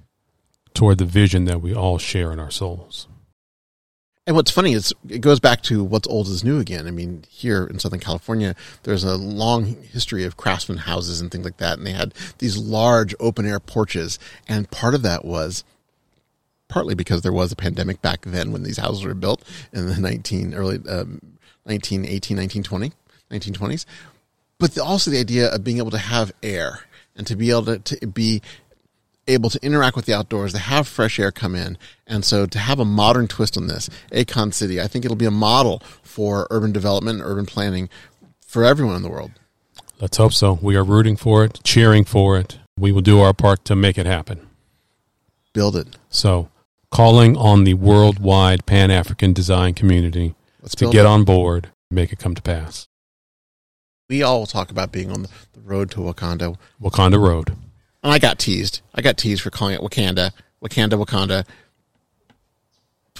[0.77, 3.09] toward the vision that we all share in our souls.
[4.27, 6.87] and what's funny is it goes back to what's old is new again.
[6.87, 11.45] I mean here in Southern California there's a long history of craftsman houses and things
[11.45, 11.79] like that.
[11.79, 14.19] And they had these large open air porches.
[14.49, 15.65] And part of that was
[16.69, 19.99] partly because there was a pandemic back then when these houses were built in the
[19.99, 21.21] 19 early um,
[21.65, 22.93] 1918 1920
[23.31, 23.87] 1920s
[24.59, 26.81] but the, also the idea of being able to have air
[27.15, 28.43] and to be able to, to be
[29.29, 31.77] able to interact with the outdoors, to have fresh air come in.
[32.07, 35.27] And so to have a modern twist on this, Akon City, I think it'll be
[35.27, 37.89] a model for urban development and urban planning
[38.41, 39.33] for everyone in the world.
[40.01, 40.59] Let's hope so.
[40.61, 42.59] We are rooting for it, cheering for it.
[42.79, 44.47] We will do our part to make it happen.
[45.55, 45.97] Build it.
[46.11, 46.51] So,
[46.91, 51.07] calling on the worldwide Pan African design community Let's to get it.
[51.07, 52.87] on board, make it come to pass.
[54.09, 55.29] We all talk about being on the
[55.65, 56.57] road to Wakanda.
[56.81, 57.57] Wakanda Road.
[58.07, 58.83] And I got teased.
[58.95, 60.31] I got teased for calling it Wakanda,
[60.63, 61.45] Wakanda, Wakanda.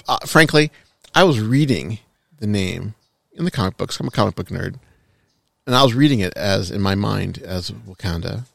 [0.07, 0.71] Uh, frankly,
[1.13, 1.99] I was reading
[2.37, 2.95] the name
[3.33, 3.99] in the comic books.
[3.99, 4.79] I'm a comic book nerd.
[5.65, 8.45] And I was reading it as, in my mind, as Wakanda.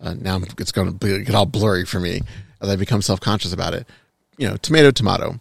[0.00, 2.22] uh, now it's going to get all blurry for me
[2.62, 3.86] as I become self conscious about it.
[4.38, 5.40] You know, tomato, tomato.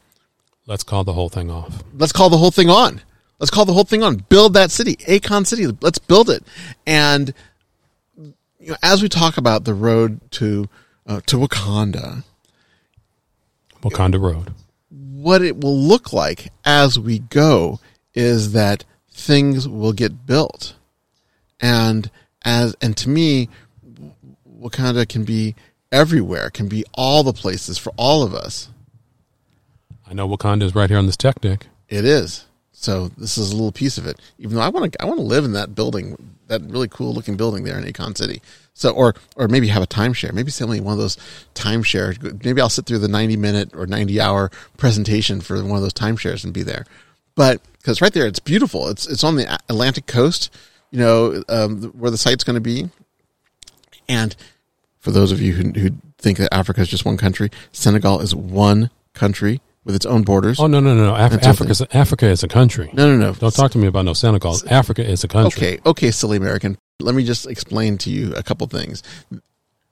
[0.68, 1.82] Let's call the whole thing off.
[1.94, 3.00] Let's call the whole thing on.
[3.40, 4.18] Let's call the whole thing on.
[4.28, 5.68] Build that city, Akon City.
[5.80, 6.44] Let's build it.
[6.86, 7.34] And
[8.66, 10.68] you know, as we talk about the road to
[11.06, 12.24] uh, to Wakanda,
[13.84, 14.54] Wakanda Road.
[14.90, 17.80] what it will look like as we go
[18.16, 20.74] is that things will get built
[21.60, 22.10] and
[22.44, 23.48] as and to me
[24.60, 25.54] wakanda can be
[25.92, 28.70] everywhere can be all the places for all of us
[30.08, 31.68] I know Wakanda is right here on this tech deck.
[31.88, 32.45] it is
[32.78, 35.18] so this is a little piece of it even though i want to i want
[35.18, 36.18] to live in that building
[36.48, 38.42] that really cool looking building there in Akon City.
[38.74, 40.34] So, or, or maybe have a timeshare.
[40.34, 41.18] Maybe me one of those
[41.54, 42.44] timeshare.
[42.44, 45.94] Maybe I'll sit through the 90 minute or 90 hour presentation for one of those
[45.94, 46.86] timeshares and be there.
[47.36, 48.88] But, cause right there, it's beautiful.
[48.90, 50.54] It's, it's on the Atlantic coast,
[50.92, 52.90] you know, um, where the site's going to be.
[54.08, 54.36] And
[55.00, 58.36] for those of you who, who think that Africa is just one country, Senegal is
[58.36, 60.60] one country with its own borders.
[60.60, 61.06] Oh no no no!
[61.06, 61.16] no.
[61.16, 62.90] Af- That's Africa's Africa is a country.
[62.94, 63.34] No, no, no.
[63.34, 64.58] Don't talk to me about no Senegal.
[64.70, 65.68] Africa is a country.
[65.76, 66.78] Okay, okay, silly American.
[67.00, 69.04] Let me just explain to you a couple things.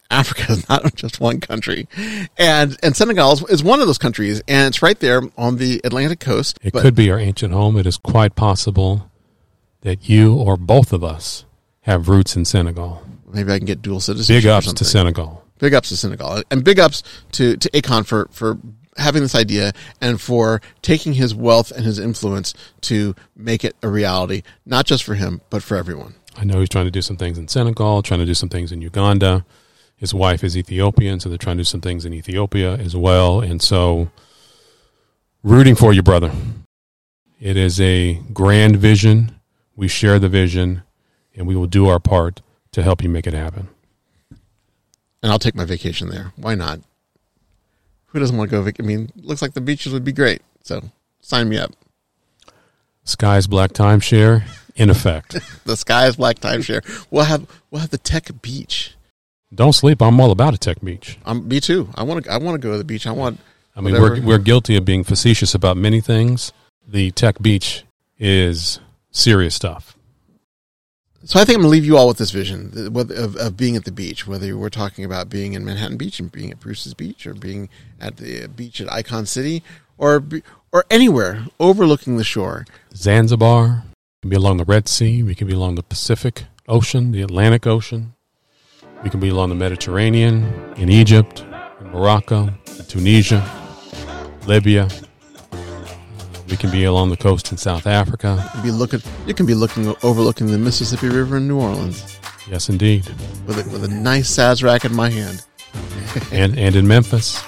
[0.10, 1.88] Africa is not just one country,
[2.38, 5.82] and and Senegal is, is one of those countries, and it's right there on the
[5.84, 6.60] Atlantic coast.
[6.62, 7.78] It but- could be our ancient home.
[7.78, 9.10] It is quite possible
[9.82, 11.46] that you or both of us
[11.82, 13.04] have roots in Senegal.
[13.32, 14.44] maybe I can get dual citizenship.
[14.44, 14.86] Big ups to.
[14.86, 15.44] Senegal.
[15.60, 18.58] Big ups to Senegal, and big ups to to Akon for for
[18.98, 23.88] having this idea and for taking his wealth and his influence to make it a
[23.88, 26.16] reality, not just for him but for everyone.
[26.36, 28.72] I know he's trying to do some things in Senegal, trying to do some things
[28.72, 29.46] in Uganda.
[29.96, 33.40] His wife is Ethiopian, so they're trying to do some things in Ethiopia as well.
[33.40, 34.10] And so,
[35.44, 36.32] rooting for you, brother.
[37.40, 39.40] It is a grand vision.
[39.76, 40.84] We share the vision,
[41.36, 42.42] and we will do our part
[42.72, 43.70] to help you make it happen.
[45.22, 46.34] And I'll take my vacation there.
[46.36, 46.82] Why not?
[48.14, 48.62] Who doesn't want to go?
[48.62, 50.42] Vac- I mean, looks like the beaches would be great.
[50.64, 50.82] So
[51.22, 51.72] sign me up.
[53.04, 54.44] Sky's Black Timeshare
[54.76, 55.38] in effect.
[55.66, 56.84] The sky is black timeshare.
[57.10, 58.96] We'll have we'll have the tech beach.
[59.56, 60.02] Don't sleep.
[60.02, 61.18] I'm all about a tech beach.
[61.26, 61.88] I'm me too.
[61.96, 62.32] I want to.
[62.32, 63.08] I want to go to the beach.
[63.08, 63.40] I want.
[63.76, 64.16] I mean, Whatever.
[64.22, 66.52] we're we're guilty of being facetious about many things.
[66.86, 67.86] The tech beach
[68.20, 69.93] is serious stuff.
[71.26, 73.86] So I think I'm gonna leave you all with this vision of, of being at
[73.86, 74.28] the beach.
[74.28, 77.70] Whether we're talking about being in Manhattan Beach and being at Bruce's Beach, or being
[78.02, 79.64] at the uh, beach at Akon City,
[79.98, 80.22] or
[80.74, 82.66] or anywhere overlooking the shore.
[82.94, 83.84] Zanzibar.
[84.24, 85.24] We can be along the Red Sea.
[85.24, 88.16] We can be along the Pacific Ocean, the Atlantic Ocean.
[89.02, 91.46] We can be along the Mediterranean, in Egypt,
[91.80, 93.50] in Morocco, in Tunisia,
[94.46, 94.90] Libya.
[96.50, 98.50] We can be along the coast in South Africa.
[98.64, 99.02] Be looking.
[99.26, 102.20] You can be looking overlooking the Mississippi River in New Orleans
[102.50, 103.06] Yes, indeed.
[103.48, 105.46] with a, with a nice Sazerac in my hand.
[106.32, 107.42] And and in Memphis.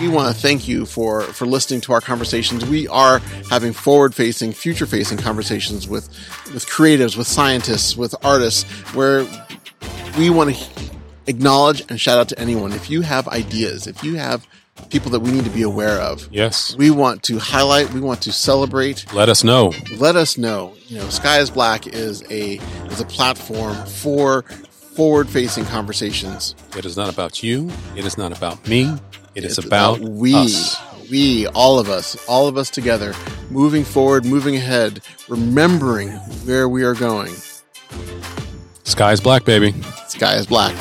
[0.00, 2.64] we want to thank you for for listening to our conversations.
[2.64, 3.18] We are
[3.50, 6.08] having forward facing, future facing conversations with
[6.54, 8.62] with creatives, with scientists, with artists,
[8.94, 9.26] where
[10.16, 10.66] we want to
[11.26, 12.72] acknowledge and shout out to anyone.
[12.72, 14.46] If you have ideas, if you have
[14.90, 16.74] people that we need to be aware of, Yes.
[16.76, 19.12] we want to highlight, we want to celebrate.
[19.12, 19.72] Let us know.
[19.98, 20.74] Let us know.
[20.88, 22.56] You know, Sky is Black is a
[22.90, 26.54] is a platform for forward facing conversations.
[26.76, 27.70] It is not about you.
[27.96, 28.92] It is not about me.
[29.34, 30.80] It is It's about, we, us.
[31.10, 33.12] we, all of us, all of us together,
[33.50, 36.10] moving forward, moving ahead, remembering
[36.46, 37.34] where we are going.
[38.84, 39.74] Sky's black, baby.
[40.06, 40.72] Sky is black.